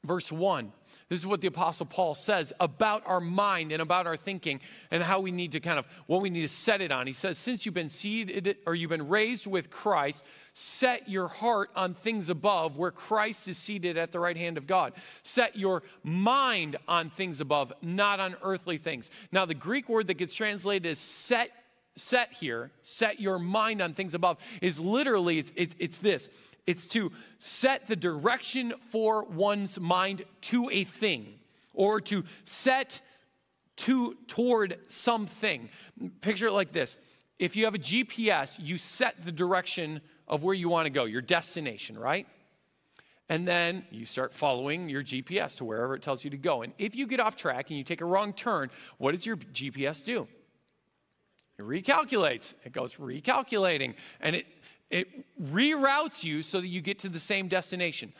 verse 0.04 0.30
1. 0.30 0.72
This 1.08 1.20
is 1.20 1.26
what 1.26 1.40
the 1.40 1.48
Apostle 1.48 1.86
Paul 1.86 2.14
says 2.14 2.52
about 2.58 3.02
our 3.06 3.20
mind 3.20 3.72
and 3.72 3.80
about 3.80 4.06
our 4.06 4.16
thinking 4.16 4.60
and 4.90 5.02
how 5.02 5.20
we 5.20 5.30
need 5.30 5.52
to 5.52 5.60
kind 5.60 5.78
of, 5.78 5.86
what 6.06 6.20
we 6.20 6.30
need 6.30 6.42
to 6.42 6.48
set 6.48 6.80
it 6.80 6.90
on. 6.90 7.06
He 7.06 7.12
says, 7.12 7.38
Since 7.38 7.64
you've 7.64 7.74
been 7.74 7.88
seated 7.88 8.56
or 8.66 8.74
you've 8.74 8.90
been 8.90 9.08
raised 9.08 9.46
with 9.46 9.70
Christ, 9.70 10.24
set 10.52 11.08
your 11.08 11.28
heart 11.28 11.70
on 11.76 11.94
things 11.94 12.28
above 12.28 12.76
where 12.76 12.90
Christ 12.90 13.48
is 13.48 13.58
seated 13.58 13.96
at 13.96 14.12
the 14.12 14.20
right 14.20 14.36
hand 14.36 14.58
of 14.58 14.66
God. 14.66 14.94
Set 15.22 15.56
your 15.56 15.82
mind 16.02 16.76
on 16.88 17.10
things 17.10 17.40
above, 17.40 17.72
not 17.82 18.20
on 18.20 18.36
earthly 18.42 18.78
things. 18.78 19.10
Now, 19.30 19.44
the 19.44 19.54
Greek 19.54 19.88
word 19.88 20.06
that 20.08 20.14
gets 20.14 20.34
translated 20.34 20.90
as 20.90 20.98
set 20.98 21.50
set 21.96 22.32
here, 22.34 22.70
set 22.82 23.20
your 23.20 23.38
mind 23.38 23.80
on 23.80 23.94
things 23.94 24.14
above, 24.14 24.38
is 24.60 24.78
literally, 24.78 25.38
it's, 25.38 25.52
it's, 25.56 25.74
it's, 25.78 25.98
this 25.98 26.28
it's 26.66 26.86
to 26.88 27.12
set 27.38 27.86
the 27.86 27.96
direction 27.96 28.74
for 28.90 29.24
one's 29.24 29.78
mind 29.78 30.22
to 30.42 30.68
a 30.70 30.84
thing 30.84 31.38
or 31.72 32.00
to 32.02 32.24
set 32.44 33.00
to 33.76 34.16
toward 34.26 34.78
something. 34.88 35.68
Picture 36.22 36.46
it 36.46 36.52
like 36.52 36.72
this. 36.72 36.96
If 37.38 37.54
you 37.54 37.66
have 37.66 37.74
a 37.74 37.78
GPS, 37.78 38.58
you 38.58 38.78
set 38.78 39.22
the 39.22 39.32
direction 39.32 40.00
of 40.26 40.42
where 40.42 40.54
you 40.54 40.68
want 40.68 40.86
to 40.86 40.90
go, 40.90 41.04
your 41.04 41.20
destination, 41.20 41.98
right? 41.98 42.26
And 43.28 43.46
then 43.46 43.84
you 43.90 44.06
start 44.06 44.32
following 44.32 44.88
your 44.88 45.02
GPS 45.02 45.56
to 45.58 45.64
wherever 45.64 45.94
it 45.94 46.02
tells 46.02 46.24
you 46.24 46.30
to 46.30 46.36
go. 46.36 46.62
And 46.62 46.72
if 46.78 46.96
you 46.96 47.06
get 47.06 47.20
off 47.20 47.36
track 47.36 47.68
and 47.68 47.76
you 47.76 47.84
take 47.84 48.00
a 48.00 48.04
wrong 48.04 48.32
turn, 48.32 48.70
what 48.98 49.12
does 49.12 49.26
your 49.26 49.36
GPS 49.36 50.04
do? 50.04 50.26
It 51.58 51.62
recalculates. 51.62 52.54
It 52.64 52.72
goes 52.72 52.94
recalculating. 52.94 53.94
And 54.20 54.36
it 54.36 54.46
it 54.90 55.24
reroutes 55.42 56.22
you 56.22 56.42
so 56.42 56.60
that 56.60 56.68
you 56.68 56.80
get 56.80 57.00
to 57.00 57.08
the 57.08 57.20
same 57.20 57.48
destination. 57.48 58.12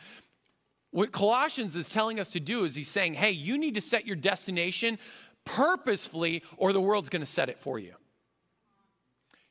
What 0.91 1.11
Colossians 1.11 1.75
is 1.75 1.89
telling 1.89 2.19
us 2.19 2.29
to 2.31 2.39
do 2.39 2.65
is 2.65 2.75
he's 2.75 2.89
saying, 2.89 3.15
hey, 3.15 3.31
you 3.31 3.57
need 3.57 3.75
to 3.75 3.81
set 3.81 4.05
your 4.05 4.15
destination 4.15 4.99
purposefully, 5.45 6.43
or 6.57 6.73
the 6.73 6.81
world's 6.81 7.09
going 7.09 7.21
to 7.21 7.25
set 7.25 7.49
it 7.49 7.59
for 7.59 7.79
you. 7.79 7.93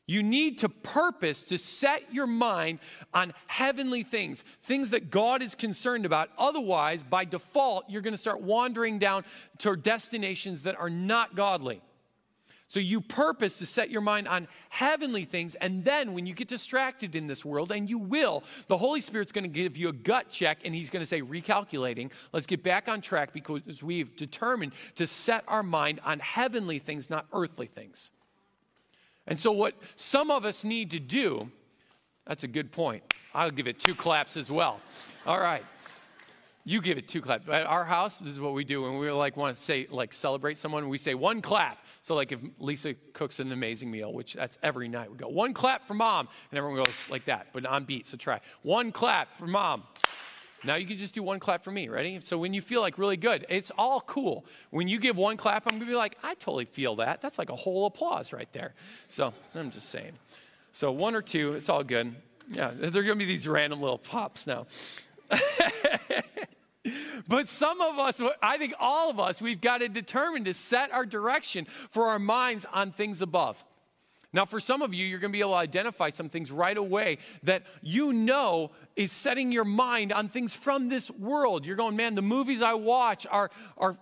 You 0.09 0.23
need 0.23 0.59
to 0.59 0.69
purpose 0.69 1.43
to 1.45 1.59
set 1.59 2.13
your 2.13 2.27
mind 2.29 2.79
on 3.13 3.33
heavenly 3.49 4.03
things, 4.03 4.45
things 4.63 4.91
that 4.91 5.11
God 5.11 5.43
is 5.43 5.55
concerned 5.55 6.07
about. 6.07 6.29
Otherwise, 6.39 7.03
by 7.03 7.25
default, 7.25 7.87
you're 7.89 8.03
going 8.03 8.15
to 8.15 8.19
start 8.19 8.41
wandering 8.41 8.99
down 8.99 9.25
to 9.59 9.75
destinations 9.75 10.63
that 10.63 10.79
are 10.79 10.91
not 10.91 11.35
godly. 11.35 11.81
So 12.69 12.81
you 12.81 13.01
purpose 13.01 13.59
to 13.59 13.67
set 13.67 13.91
your 13.91 14.01
mind 14.01 14.27
on 14.27 14.49
heavenly 14.71 15.25
things. 15.25 15.55
And 15.57 15.85
then 15.85 16.15
when 16.15 16.27
you 16.27 16.35
get 16.35 16.49
distracted 16.49 17.15
in 17.15 17.29
this 17.29 17.45
world, 17.45 17.71
and 17.71 17.89
you 17.89 17.99
will, 17.99 18.43
the 18.67 18.77
Holy 18.77 19.01
Spirit's 19.01 19.31
going 19.31 19.45
to 19.45 19.51
give 19.51 19.77
you 19.77 19.89
a 19.89 19.93
gut 19.93 20.31
check 20.31 20.59
and 20.65 20.75
he's 20.75 20.91
going 20.91 21.03
to 21.03 21.07
say, 21.07 21.23
recalculating, 21.23 22.11
let's 22.33 22.47
get 22.47 22.65
back 22.65 22.89
on 22.89 23.01
track 23.01 23.33
because 23.33 23.83
we've 23.83 24.17
determined 24.17 24.73
to 24.97 25.07
set 25.07 25.45
our 25.47 25.63
mind 25.63 26.01
on 26.05 26.19
heavenly 26.19 26.81
things, 26.81 27.09
not 27.09 27.27
earthly 27.33 27.67
things. 27.67 28.11
And 29.29 29.39
so, 29.39 29.53
what 29.53 29.75
some 29.97 30.31
of 30.31 30.45
us 30.45 30.65
need 30.65 30.93
to 30.93 31.01
do, 31.01 31.51
that's 32.27 32.45
a 32.45 32.49
good 32.49 32.71
point. 32.71 33.03
I'll 33.35 33.51
give 33.51 33.67
it 33.67 33.79
two 33.79 33.95
claps 33.95 34.37
as 34.37 34.51
well. 34.51 34.81
All 35.27 35.41
right. 35.41 35.65
You 36.69 36.81
give 36.81 36.99
it 36.99 37.07
two 37.07 37.23
claps. 37.23 37.49
At 37.49 37.65
our 37.65 37.85
house, 37.85 38.19
this 38.19 38.33
is 38.33 38.41
what 38.41 38.53
we 38.53 38.65
do 38.65 38.83
when 38.83 38.99
we 38.99 39.09
like 39.13 39.37
want 39.37 39.55
to 39.55 39.63
say 39.63 39.87
like 39.89 40.13
celebrate 40.13 40.59
someone. 40.59 40.89
We 40.89 40.99
say 40.99 41.15
one 41.15 41.41
clap. 41.41 41.79
So 42.03 42.17
like 42.17 42.33
if 42.33 42.41
Lisa 42.59 42.95
cooks 43.13 43.39
an 43.39 43.53
amazing 43.53 43.89
meal, 43.89 44.13
which 44.13 44.35
that's 44.35 44.59
every 44.65 44.89
night, 44.89 45.09
we 45.09 45.17
go 45.17 45.29
one 45.29 45.55
clap 45.55 45.87
for 45.87 45.95
mom, 45.95 46.27
and 46.51 46.59
everyone 46.59 46.83
goes 46.83 47.09
like 47.09 47.27
that, 47.27 47.47
but 47.53 47.65
on 47.65 47.85
beat. 47.85 48.09
So 48.09 48.17
try 48.17 48.41
one 48.63 48.91
clap 48.91 49.37
for 49.37 49.47
mom. 49.47 49.85
Now 50.65 50.75
you 50.75 50.87
can 50.87 50.99
just 50.99 51.15
do 51.15 51.23
one 51.23 51.39
clap 51.39 51.63
for 51.63 51.71
me. 51.71 51.89
Ready? 51.89 52.19
So 52.19 52.37
when 52.37 52.53
you 52.53 52.61
feel 52.61 52.81
like 52.81 52.99
really 52.99 53.17
good, 53.17 53.47
it's 53.49 53.71
all 53.79 54.01
cool. 54.01 54.45
When 54.71 54.89
you 54.89 54.99
give 54.99 55.17
one 55.17 55.37
clap, 55.37 55.71
I'm 55.71 55.79
gonna 55.79 55.89
be 55.89 55.97
like, 55.97 56.19
I 56.25 56.35
totally 56.35 56.65
feel 56.65 56.97
that. 56.97 57.21
That's 57.21 57.39
like 57.39 57.51
a 57.51 57.57
whole 57.57 57.87
applause 57.87 58.33
right 58.33 58.53
there. 58.53 58.75
So 59.07 59.33
I'm 59.55 59.71
just 59.71 59.89
saying. 59.91 60.15
So 60.73 60.91
one 60.91 61.15
or 61.15 61.23
two, 61.23 61.53
it's 61.53 61.69
all 61.69 61.85
good. 61.85 62.17
Yeah, 62.49 62.73
there 62.75 63.03
are 63.03 63.07
to 63.07 63.15
be 63.15 63.25
these 63.25 63.47
random 63.47 63.81
little 63.81 63.99
pops 63.99 64.49
now. 64.49 64.67
but 67.29 67.49
some 67.49 67.81
of 67.81 67.99
us, 67.99 68.21
I 68.43 68.59
think 68.59 68.75
all 68.79 69.11
of 69.11 69.21
us, 69.21 69.41
we've 69.41 69.61
got 69.61 69.79
to 69.79 69.89
determine 69.89 70.45
to 70.45 70.55
set 70.55 70.93
our 70.93 71.07
direction 71.07 71.67
for 71.91 72.09
our 72.09 72.19
minds 72.19 72.67
on 72.73 72.93
things 72.93 73.23
above. 73.23 73.65
Now, 74.33 74.45
for 74.45 74.61
some 74.61 74.83
of 74.83 74.93
you, 74.93 75.07
you're 75.07 75.19
going 75.19 75.33
to 75.33 75.37
be 75.37 75.41
able 75.41 75.53
to 75.53 75.57
identify 75.57 76.11
some 76.11 76.29
things 76.29 76.51
right 76.51 76.77
away 76.77 77.19
that 77.45 77.63
you 77.81 78.13
know 78.13 78.71
is 78.95 79.11
setting 79.11 79.51
your 79.51 79.65
mind 79.65 80.13
on 80.13 80.29
things 80.29 80.55
from 80.55 80.89
this 80.89 81.11
world. 81.11 81.65
You're 81.65 81.77
going, 81.77 81.97
man, 81.97 82.15
the 82.15 82.23
movies 82.23 82.61
I 82.61 82.75
watch 82.75 83.27
are, 83.31 83.51
are 83.79 83.97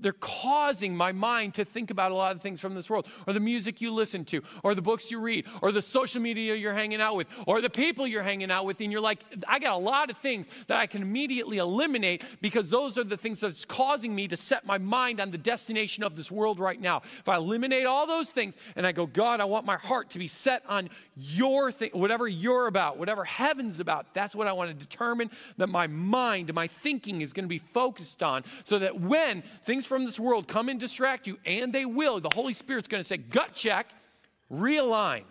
they're 0.00 0.12
causing 0.12 0.96
my 0.96 1.12
mind 1.12 1.54
to 1.54 1.64
think 1.64 1.90
about 1.90 2.12
a 2.12 2.14
lot 2.14 2.34
of 2.34 2.42
things 2.42 2.60
from 2.60 2.74
this 2.74 2.88
world, 2.88 3.06
or 3.26 3.32
the 3.32 3.40
music 3.40 3.80
you 3.80 3.92
listen 3.92 4.24
to, 4.26 4.42
or 4.62 4.74
the 4.74 4.82
books 4.82 5.10
you 5.10 5.20
read, 5.20 5.46
or 5.62 5.72
the 5.72 5.82
social 5.82 6.20
media 6.20 6.54
you're 6.54 6.74
hanging 6.74 7.00
out 7.00 7.16
with, 7.16 7.26
or 7.46 7.60
the 7.60 7.70
people 7.70 8.06
you're 8.06 8.22
hanging 8.22 8.50
out 8.50 8.64
with. 8.64 8.80
And 8.80 8.90
you're 8.92 9.00
like, 9.00 9.24
I 9.46 9.58
got 9.58 9.74
a 9.74 9.82
lot 9.82 10.10
of 10.10 10.16
things 10.18 10.48
that 10.66 10.78
I 10.78 10.86
can 10.86 11.02
immediately 11.02 11.58
eliminate 11.58 12.24
because 12.40 12.70
those 12.70 12.98
are 12.98 13.04
the 13.04 13.16
things 13.16 13.40
that's 13.40 13.64
causing 13.64 14.14
me 14.14 14.28
to 14.28 14.36
set 14.36 14.66
my 14.66 14.78
mind 14.78 15.20
on 15.20 15.30
the 15.30 15.38
destination 15.38 16.04
of 16.04 16.16
this 16.16 16.30
world 16.30 16.58
right 16.58 16.80
now. 16.80 17.02
If 17.18 17.28
I 17.28 17.36
eliminate 17.36 17.86
all 17.86 18.06
those 18.06 18.30
things 18.30 18.56
and 18.76 18.86
I 18.86 18.92
go, 18.92 19.06
God, 19.06 19.40
I 19.40 19.44
want 19.44 19.66
my 19.66 19.76
heart 19.76 20.10
to 20.10 20.18
be 20.18 20.28
set 20.28 20.62
on 20.68 20.88
your 21.16 21.70
thing, 21.70 21.90
whatever 21.92 22.26
you're 22.26 22.66
about, 22.66 22.96
whatever 22.96 23.24
heaven's 23.24 23.80
about, 23.80 24.14
that's 24.14 24.34
what 24.34 24.46
I 24.46 24.52
want 24.52 24.70
to 24.70 24.74
determine 24.74 25.30
that 25.58 25.68
my 25.68 25.86
mind, 25.86 26.52
my 26.54 26.66
thinking 26.66 27.20
is 27.20 27.32
going 27.32 27.44
to 27.44 27.48
be 27.48 27.58
focused 27.58 28.22
on 28.22 28.44
so 28.64 28.78
that 28.78 29.00
when 29.00 29.42
things 29.64 29.86
from 29.90 30.04
this 30.04 30.20
world 30.20 30.46
come 30.46 30.68
and 30.68 30.78
distract 30.78 31.26
you, 31.26 31.36
and 31.44 31.72
they 31.72 31.84
will, 31.84 32.20
the 32.20 32.30
Holy 32.32 32.54
Spirit's 32.54 32.86
going 32.86 33.02
to 33.02 33.06
say, 33.06 33.16
gut 33.16 33.54
check, 33.54 33.92
realign. 34.48 35.24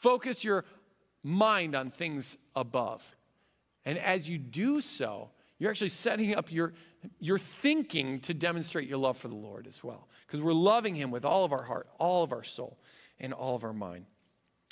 Focus 0.00 0.42
your 0.42 0.64
mind 1.22 1.74
on 1.74 1.90
things 1.90 2.38
above. 2.56 3.14
And 3.84 3.98
as 3.98 4.30
you 4.30 4.38
do 4.38 4.80
so, 4.80 5.28
you're 5.58 5.70
actually 5.70 5.90
setting 5.90 6.34
up 6.34 6.50
your, 6.50 6.72
your 7.20 7.38
thinking 7.38 8.18
to 8.20 8.32
demonstrate 8.32 8.88
your 8.88 8.96
love 8.96 9.18
for 9.18 9.28
the 9.28 9.36
Lord 9.36 9.66
as 9.66 9.84
well. 9.84 10.08
Because 10.26 10.40
we're 10.40 10.54
loving 10.54 10.94
Him 10.94 11.10
with 11.10 11.26
all 11.26 11.44
of 11.44 11.52
our 11.52 11.64
heart, 11.64 11.88
all 11.98 12.24
of 12.24 12.32
our 12.32 12.42
soul, 12.42 12.78
and 13.20 13.34
all 13.34 13.54
of 13.54 13.62
our 13.62 13.74
mind. 13.74 14.06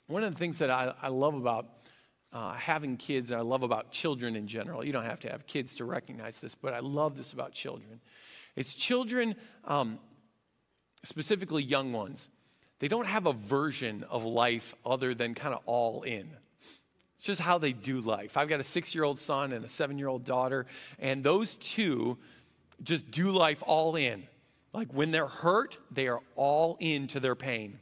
One 0.07 0.24
of 0.24 0.33
the 0.33 0.38
things 0.38 0.59
that 0.61 0.70
I, 0.70 0.94
I 1.03 1.09
love 1.09 1.35
about 1.35 1.68
uh, 2.33 2.55
having 2.55 2.97
kids, 2.97 3.33
I 3.33 3.40
love 3.40 3.62
about 3.62 3.90
children 3.90 4.37
in 4.37 4.47
general, 4.47 4.85
you 4.85 4.93
don't 4.93 5.05
have 5.05 5.21
to 5.21 5.31
have 5.31 5.47
kids 5.47 5.77
to 5.77 5.85
recognize 5.85 6.38
this, 6.38 6.55
but 6.55 6.75
I 6.75 6.81
love 6.81 7.16
this 7.16 7.33
about 7.33 7.53
children, 7.53 8.01
it's 8.57 8.75
children, 8.75 9.35
um, 9.64 9.99
specifically 11.03 11.62
young 11.62 11.93
ones, 11.93 12.31
they 12.79 12.88
don't 12.88 13.07
have 13.07 13.27
a 13.27 13.33
version 13.33 14.05
of 14.09 14.25
life 14.25 14.75
other 14.85 15.14
than 15.14 15.35
kind 15.35 15.55
of 15.55 15.61
all 15.66 16.03
in. 16.03 16.31
It's 17.16 17.27
just 17.27 17.43
how 17.43 17.59
they 17.59 17.73
do 17.73 18.01
life. 18.01 18.38
I've 18.38 18.49
got 18.49 18.61
a 18.61 18.64
six 18.64 18.95
year 18.95 19.05
old 19.05 19.19
son 19.19 19.53
and 19.53 19.62
a 19.62 19.69
seven 19.69 19.99
year 19.99 20.09
old 20.09 20.25
daughter, 20.25 20.64
and 20.99 21.23
those 21.23 21.57
two 21.57 22.16
just 22.83 23.11
do 23.11 23.31
life 23.31 23.62
all 23.66 23.97
in. 23.97 24.27
Like 24.73 24.93
when 24.95 25.11
they're 25.11 25.27
hurt, 25.27 25.77
they 25.90 26.09
are 26.09 26.21
all 26.37 26.79
into 26.81 27.21
their 27.21 27.35
pain. 27.35 27.79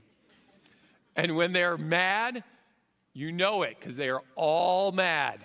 And 1.14 1.36
when 1.36 1.52
they're 1.52 1.78
mad, 1.78 2.42
you 3.18 3.32
know 3.32 3.62
it 3.62 3.76
because 3.80 3.96
they 3.96 4.10
are 4.10 4.22
all 4.36 4.92
mad. 4.92 5.44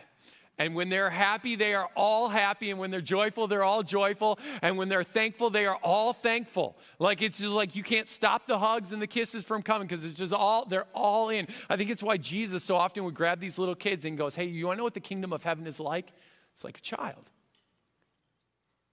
And 0.59 0.75
when 0.75 0.89
they're 0.89 1.09
happy, 1.09 1.55
they 1.55 1.73
are 1.73 1.89
all 1.95 2.29
happy. 2.29 2.69
And 2.69 2.79
when 2.79 2.91
they're 2.91 3.01
joyful, 3.01 3.47
they're 3.47 3.63
all 3.63 3.81
joyful. 3.81 4.37
And 4.61 4.77
when 4.77 4.89
they're 4.89 5.03
thankful, 5.03 5.49
they 5.49 5.65
are 5.65 5.77
all 5.77 6.13
thankful. 6.13 6.77
Like 6.99 7.23
it's 7.23 7.39
just 7.39 7.51
like 7.51 7.75
you 7.75 7.81
can't 7.81 8.07
stop 8.07 8.45
the 8.45 8.59
hugs 8.59 8.91
and 8.91 9.01
the 9.01 9.07
kisses 9.07 9.43
from 9.43 9.63
coming 9.63 9.87
because 9.87 10.05
it's 10.05 10.19
just 10.19 10.33
all, 10.33 10.65
they're 10.65 10.85
all 10.93 11.29
in. 11.29 11.47
I 11.67 11.75
think 11.75 11.89
it's 11.89 12.03
why 12.03 12.17
Jesus 12.17 12.63
so 12.63 12.75
often 12.75 13.03
would 13.05 13.15
grab 13.15 13.39
these 13.39 13.57
little 13.57 13.73
kids 13.73 14.05
and 14.05 14.19
goes, 14.19 14.35
Hey, 14.35 14.45
you 14.45 14.67
want 14.67 14.77
to 14.77 14.77
know 14.77 14.83
what 14.83 14.93
the 14.93 14.99
kingdom 14.99 15.33
of 15.33 15.43
heaven 15.43 15.65
is 15.65 15.79
like? 15.79 16.13
It's 16.53 16.63
like 16.63 16.77
a 16.77 16.81
child. 16.81 17.31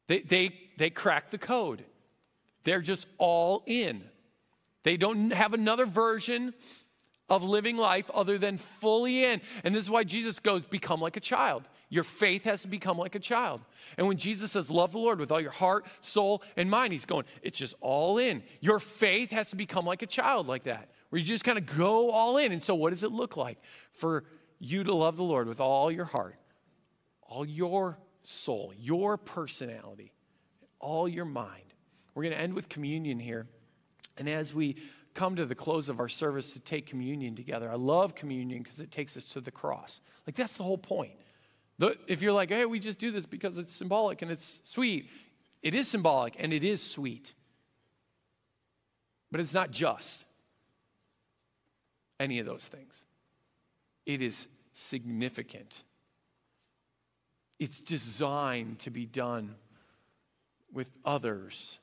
They, 0.06 0.20
they, 0.20 0.58
they 0.78 0.88
crack 0.88 1.30
the 1.30 1.38
code. 1.38 1.84
They're 2.64 2.80
just 2.80 3.06
all 3.18 3.62
in. 3.66 4.02
They 4.82 4.96
don't 4.96 5.32
have 5.34 5.52
another 5.52 5.84
version 5.84 6.54
of 7.30 7.44
living 7.44 7.76
life 7.76 8.10
other 8.12 8.36
than 8.36 8.58
fully 8.58 9.24
in. 9.24 9.40
And 9.62 9.74
this 9.74 9.84
is 9.84 9.90
why 9.90 10.02
Jesus 10.02 10.40
goes, 10.40 10.62
become 10.66 11.00
like 11.00 11.16
a 11.16 11.20
child. 11.20 11.68
Your 11.88 12.02
faith 12.04 12.44
has 12.44 12.62
to 12.62 12.68
become 12.68 12.98
like 12.98 13.14
a 13.14 13.20
child. 13.20 13.60
And 13.96 14.06
when 14.08 14.16
Jesus 14.16 14.52
says, 14.52 14.70
love 14.70 14.92
the 14.92 14.98
Lord 14.98 15.20
with 15.20 15.30
all 15.30 15.40
your 15.40 15.52
heart, 15.52 15.86
soul, 16.00 16.42
and 16.56 16.68
mind, 16.68 16.92
he's 16.92 17.06
going, 17.06 17.24
it's 17.42 17.58
just 17.58 17.74
all 17.80 18.18
in. 18.18 18.42
Your 18.60 18.80
faith 18.80 19.30
has 19.30 19.50
to 19.50 19.56
become 19.56 19.86
like 19.86 20.02
a 20.02 20.06
child, 20.06 20.48
like 20.48 20.64
that, 20.64 20.90
where 21.08 21.20
you 21.20 21.24
just 21.24 21.44
kind 21.44 21.56
of 21.56 21.66
go 21.78 22.10
all 22.10 22.36
in. 22.36 22.50
And 22.52 22.62
so, 22.62 22.74
what 22.74 22.90
does 22.90 23.04
it 23.04 23.12
look 23.12 23.36
like 23.36 23.58
for 23.92 24.24
you 24.58 24.84
to 24.84 24.94
love 24.94 25.16
the 25.16 25.22
Lord 25.22 25.46
with 25.46 25.60
all 25.60 25.90
your 25.90 26.04
heart, 26.04 26.36
all 27.22 27.46
your 27.46 27.98
soul, 28.24 28.72
your 28.76 29.16
personality, 29.16 30.12
all 30.80 31.08
your 31.08 31.24
mind? 31.24 31.62
We're 32.14 32.24
going 32.24 32.34
to 32.34 32.40
end 32.40 32.54
with 32.54 32.68
communion 32.68 33.20
here. 33.20 33.46
And 34.18 34.28
as 34.28 34.52
we 34.52 34.76
come 35.14 35.36
to 35.36 35.46
the 35.46 35.54
close 35.54 35.88
of 35.88 36.00
our 36.00 36.08
service 36.08 36.52
to 36.54 36.60
take 36.60 36.86
communion 36.86 37.34
together. 37.34 37.70
I 37.70 37.76
love 37.76 38.14
communion 38.14 38.62
because 38.62 38.80
it 38.80 38.90
takes 38.90 39.16
us 39.16 39.24
to 39.30 39.40
the 39.40 39.50
cross. 39.50 40.00
Like, 40.26 40.36
that's 40.36 40.56
the 40.56 40.62
whole 40.62 40.78
point. 40.78 41.12
The, 41.78 41.96
if 42.06 42.22
you're 42.22 42.32
like, 42.32 42.50
hey, 42.50 42.66
we 42.66 42.78
just 42.78 42.98
do 42.98 43.10
this 43.10 43.26
because 43.26 43.58
it's 43.58 43.72
symbolic 43.72 44.22
and 44.22 44.30
it's 44.30 44.60
sweet, 44.64 45.08
it 45.62 45.74
is 45.74 45.88
symbolic 45.88 46.36
and 46.38 46.52
it 46.52 46.62
is 46.62 46.82
sweet. 46.82 47.34
But 49.32 49.40
it's 49.40 49.54
not 49.54 49.70
just 49.70 50.24
any 52.18 52.38
of 52.38 52.46
those 52.46 52.64
things, 52.64 53.06
it 54.06 54.20
is 54.20 54.48
significant. 54.72 55.84
It's 57.58 57.80
designed 57.80 58.78
to 58.80 58.90
be 58.90 59.04
done 59.04 59.54
with 60.72 60.88
others 61.04 61.78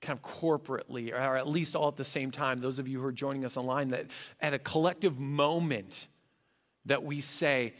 kind 0.00 0.18
of 0.18 0.22
corporately, 0.22 1.12
or 1.12 1.36
at 1.36 1.48
least 1.48 1.74
all 1.74 1.88
at 1.88 1.96
the 1.96 2.04
same 2.04 2.30
time, 2.30 2.60
those 2.60 2.78
of 2.78 2.86
you 2.86 3.00
who 3.00 3.06
are 3.06 3.12
joining 3.12 3.44
us 3.44 3.56
online, 3.56 3.88
that 3.88 4.06
at 4.40 4.54
a 4.54 4.58
collective 4.58 5.18
moment 5.18 6.06
that 6.86 7.02
we 7.02 7.20
say, 7.20 7.74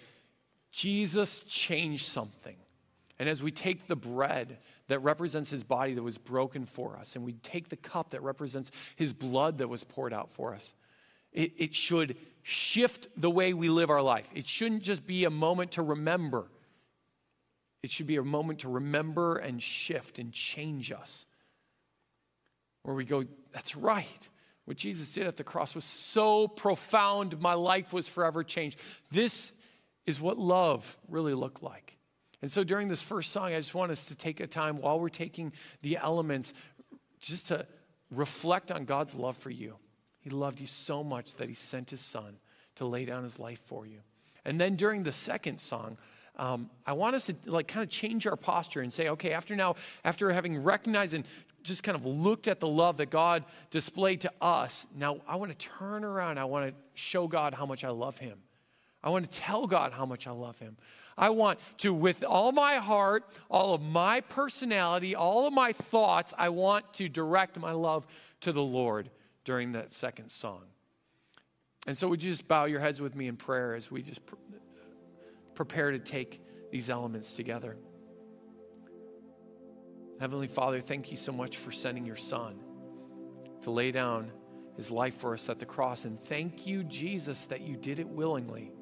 Jesus 0.71 1.41
changed 1.41 2.07
something. 2.07 2.57
And 3.19 3.29
as 3.29 3.43
we 3.43 3.51
take 3.51 3.87
the 3.87 3.97
bread 3.97 4.59
that 4.89 5.01
represents 5.01 5.51
his 5.51 5.65
body 5.65 5.95
that 5.95 6.03
was 6.03 6.19
broken 6.19 6.67
for 6.67 6.97
us, 6.97 7.17
and 7.17 7.25
we 7.25 7.33
take 7.35 7.69
the 7.69 7.77
cup 7.77 8.11
that 8.11 8.23
represents 8.23 8.71
his 8.97 9.13
blood 9.13 9.59
that 9.59 9.69
was 9.69 9.85
poured 9.85 10.13
out 10.13 10.31
for 10.31 10.55
us, 10.55 10.75
it, 11.33 11.53
it 11.57 11.75
should 11.75 12.17
shift 12.43 13.09
the 13.17 13.31
way 13.31 13.53
we 13.53 13.69
live 13.69 13.91
our 13.91 14.03
life. 14.03 14.31
It 14.35 14.47
shouldn't 14.47 14.83
just 14.83 15.07
be 15.07 15.25
a 15.25 15.31
moment 15.31 15.73
to 15.73 15.83
remember, 15.83 16.47
it 17.83 17.91
should 17.91 18.07
be 18.07 18.17
a 18.17 18.25
moment 18.25 18.61
to 18.61 18.69
remember 18.69 19.37
and 19.37 19.63
shift 19.63 20.19
and 20.19 20.33
change 20.33 20.91
us 20.91 21.27
where 22.89 22.97
we 22.97 23.05
go, 23.05 23.23
that's 23.53 23.77
right. 23.77 24.29
What 24.65 24.79
Jesus 24.79 25.13
did 25.13 25.27
at 25.27 25.37
the 25.37 25.45
cross 25.45 25.75
was 25.75 25.85
so 25.85 26.49
profound, 26.49 27.39
my 27.39 27.53
life 27.53 27.93
was 27.93 28.09
forever 28.09 28.43
changed. 28.43 28.81
This 29.11 29.53
is 30.07 30.23
what 30.23 30.39
love 30.39 30.97
really 31.07 31.35
looked 31.35 31.63
like. 31.63 31.99
And 32.41 32.51
so 32.51 32.65
during 32.65 32.89
this 32.89 33.03
first 33.03 33.31
song, 33.31 33.53
I 33.53 33.59
just 33.59 33.75
want 33.75 33.93
us 33.93 34.07
to 34.07 34.17
take 34.17 34.41
a 34.41 34.47
time 34.47 34.79
while 34.79 34.99
we're 34.99 35.11
taking 35.11 35.53
the 35.83 35.99
elements 35.99 36.55
just 37.21 37.49
to 37.49 37.67
reflect 38.11 38.73
on 38.73 38.87
God's 38.87 39.15
love 39.15 39.37
for 39.37 39.51
you. 39.51 39.77
He 40.21 40.31
loved 40.31 40.59
you 40.59 40.67
so 40.67 41.05
much 41.05 41.35
that 41.35 41.51
he 41.51 41.55
sent 41.55 41.91
his 41.91 42.01
son 42.01 42.39
to 42.77 42.87
lay 42.87 43.05
down 43.05 43.23
his 43.23 43.39
life 43.39 43.61
for 43.61 43.85
you. 43.85 44.01
And 44.47 44.59
then 44.59 44.77
during 44.77 45.03
the 45.03 45.13
second 45.13 45.61
song, 45.61 45.99
um, 46.39 46.71
I 46.87 46.93
want 46.93 47.17
us 47.17 47.27
to 47.27 47.35
like 47.45 47.69
kind 47.69 47.83
of 47.83 47.91
change 47.91 48.27
our 48.27 48.37
posture 48.37 48.81
and 48.81 48.95
say, 48.95 49.09
okay, 49.09 49.33
after 49.33 49.57
now, 49.57 49.75
after 50.05 50.33
having 50.33 50.63
recognized 50.63 51.13
and 51.13 51.27
just 51.69 51.83
kind 51.83 51.97
of 51.97 52.05
looked 52.05 52.49
at 52.49 52.61
the 52.61 52.69
love 52.69 52.97
that 52.97 53.11
God 53.11 53.45
displayed 53.71 54.23
to 54.23 54.33
us, 54.41 54.87
now 54.97 55.21
I 55.29 55.37
want 55.37 55.57
to 55.57 55.67
turn 55.67 56.05
around. 56.05 56.39
I 56.39 56.45
want 56.45 56.69
to 56.69 56.75
show 56.95 57.29
God 57.29 57.55
how 57.55 57.67
much 57.67 57.85
I 57.85 57.91
love 57.91 58.19
Him. 58.19 58.39
I 59.03 59.11
want 59.11 59.31
to 59.31 59.39
tell 59.39 59.67
God 59.67 59.93
how 59.93 60.07
much 60.07 60.27
I 60.27 60.33
love 60.33 60.59
Him. 60.59 60.77
I 61.17 61.31
want 61.31 61.59
to, 61.79 61.93
with 61.93 62.25
all 62.25 62.53
my 62.53 62.77
heart, 62.77 63.25
all 63.51 63.75
of 63.75 63.83
my 63.83 64.21
personality, 64.21 65.15
all 65.15 65.47
of 65.47 65.53
my 65.53 65.73
thoughts, 65.73 66.35
I 66.37 66.49
want 66.49 66.95
to 66.95 67.09
direct 67.09 67.59
my 67.59 67.73
love 67.73 68.07
to 68.41 68.53
the 68.53 68.63
Lord 68.63 69.11
during 69.45 69.73
that 69.73 69.93
second 69.93 70.31
song. 70.31 70.63
And 71.87 71.97
so, 71.97 72.09
would 72.09 72.23
you 72.23 72.31
just 72.31 72.47
bow 72.47 72.67
your 72.67 72.81
heads 72.81 73.01
with 73.01 73.15
me 73.15 73.29
in 73.29 73.37
prayer 73.37 73.75
as 73.75 73.91
we 73.91 74.03
just 74.03 74.21
prepare 75.55 75.91
to 75.91 75.99
take 75.99 76.41
these 76.71 76.91
elements 76.91 77.35
together? 77.35 77.77
Heavenly 80.21 80.49
Father, 80.49 80.81
thank 80.81 81.11
you 81.11 81.17
so 81.17 81.33
much 81.33 81.57
for 81.57 81.71
sending 81.71 82.05
your 82.05 82.17
Son 82.17 82.59
to 83.63 83.71
lay 83.71 83.93
down 83.93 84.33
his 84.77 84.91
life 84.91 85.15
for 85.15 85.35
us 85.35 85.49
at 85.49 85.61
the 85.61 85.67
cross. 85.67 86.05
And 86.05 86.21
thank 86.21 86.67
you, 86.67 86.83
Jesus, 86.85 87.47
that 87.47 87.61
you 87.61 87.77
did 87.77 87.99
it 87.99 88.09
willingly. 88.09 88.73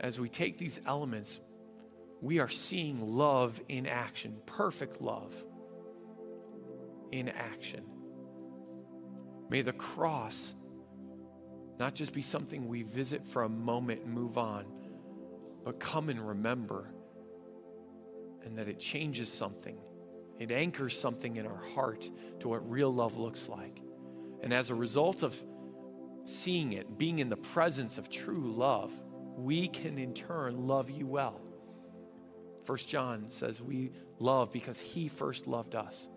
As 0.00 0.18
we 0.18 0.28
take 0.28 0.58
these 0.58 0.80
elements, 0.86 1.40
we 2.20 2.38
are 2.40 2.48
seeing 2.48 3.00
love 3.16 3.60
in 3.68 3.86
action, 3.86 4.36
perfect 4.46 5.00
love 5.00 5.34
in 7.12 7.28
action. 7.28 7.84
May 9.48 9.62
the 9.62 9.72
cross 9.72 10.54
not 11.78 11.94
just 11.94 12.12
be 12.12 12.22
something 12.22 12.68
we 12.68 12.82
visit 12.82 13.26
for 13.26 13.42
a 13.42 13.48
moment 13.48 14.02
and 14.02 14.12
move 14.12 14.38
on, 14.38 14.66
but 15.64 15.80
come 15.80 16.08
and 16.08 16.26
remember, 16.26 16.92
and 18.44 18.56
that 18.58 18.68
it 18.68 18.78
changes 18.78 19.32
something. 19.32 19.76
It 20.38 20.50
anchors 20.50 20.98
something 20.98 21.36
in 21.36 21.46
our 21.46 21.62
heart 21.74 22.08
to 22.40 22.48
what 22.48 22.68
real 22.70 22.92
love 22.92 23.16
looks 23.16 23.48
like. 23.48 23.80
And 24.42 24.54
as 24.54 24.70
a 24.70 24.74
result 24.74 25.22
of 25.22 25.42
seeing 26.24 26.72
it, 26.72 26.98
being 26.98 27.18
in 27.18 27.28
the 27.28 27.36
presence 27.36 27.98
of 27.98 28.08
true 28.08 28.52
love, 28.52 28.92
we 29.36 29.68
can 29.68 29.98
in 29.98 30.14
turn 30.14 30.66
love 30.66 30.90
you 30.90 31.06
well. 31.06 31.40
First 32.64 32.88
John 32.88 33.26
says 33.30 33.60
we 33.60 33.90
love 34.18 34.52
because 34.52 34.78
he 34.80 35.08
first 35.08 35.46
loved 35.46 35.74
us. 35.74 36.08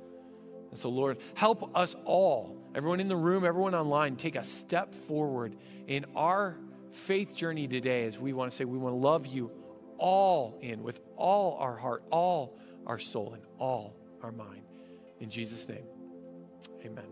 And 0.70 0.80
so, 0.80 0.90
Lord, 0.90 1.20
help 1.36 1.76
us 1.76 1.96
all, 2.06 2.58
everyone 2.74 3.00
in 3.00 3.08
the 3.08 3.16
room, 3.16 3.46
everyone 3.46 3.76
online, 3.76 4.16
take 4.16 4.36
a 4.36 4.44
step 4.44 4.94
forward 4.96 5.56
in 5.88 6.06
our 6.16 6.58
faith 6.92 7.36
journey 7.36 7.68
today 7.68 8.06
as 8.06 8.18
we 8.18 8.34
want 8.34 8.52
to 8.52 8.58
say 8.58 8.66
we 8.66 8.78
want 8.78 8.94
to 8.94 9.00
love 9.00 9.28
you 9.28 9.52
all 9.98 10.58
in 10.62 10.84
with 10.84 11.00
all 11.24 11.58
our 11.60 11.78
heart, 11.78 12.04
all 12.12 12.60
our 12.86 13.00
soul, 13.00 13.34
and 13.34 13.44
all 13.58 13.96
our 14.22 14.34
mind. 14.34 14.64
In 15.22 15.30
Jesus' 15.30 15.68
name, 15.70 15.86
amen. 16.86 17.06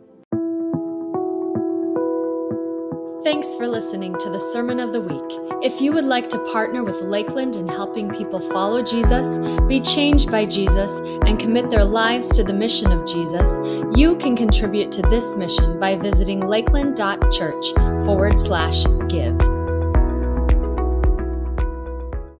Thanks 3.23 3.55
for 3.55 3.67
listening 3.67 4.17
to 4.17 4.29
the 4.29 4.39
Sermon 4.39 4.79
of 4.79 4.93
the 4.93 4.99
Week. 4.99 5.63
If 5.63 5.79
you 5.79 5.93
would 5.93 6.03
like 6.03 6.27
to 6.29 6.51
partner 6.51 6.83
with 6.83 7.01
Lakeland 7.01 7.55
in 7.55 7.67
helping 7.67 8.09
people 8.09 8.39
follow 8.39 8.83
Jesus, 8.83 9.39
be 9.67 9.79
changed 9.79 10.29
by 10.31 10.45
Jesus, 10.45 10.99
and 11.25 11.39
commit 11.39 11.69
their 11.69 11.85
lives 11.85 12.29
to 12.35 12.43
the 12.43 12.51
mission 12.51 12.91
of 12.91 13.07
Jesus, 13.07 13.59
you 13.95 14.17
can 14.17 14.35
contribute 14.35 14.91
to 14.93 15.03
this 15.03 15.35
mission 15.35 15.79
by 15.79 15.95
visiting 15.95 16.41
lakeland.church 16.41 17.73
forward 18.03 18.37
slash 18.37 18.83
give. 19.07 19.60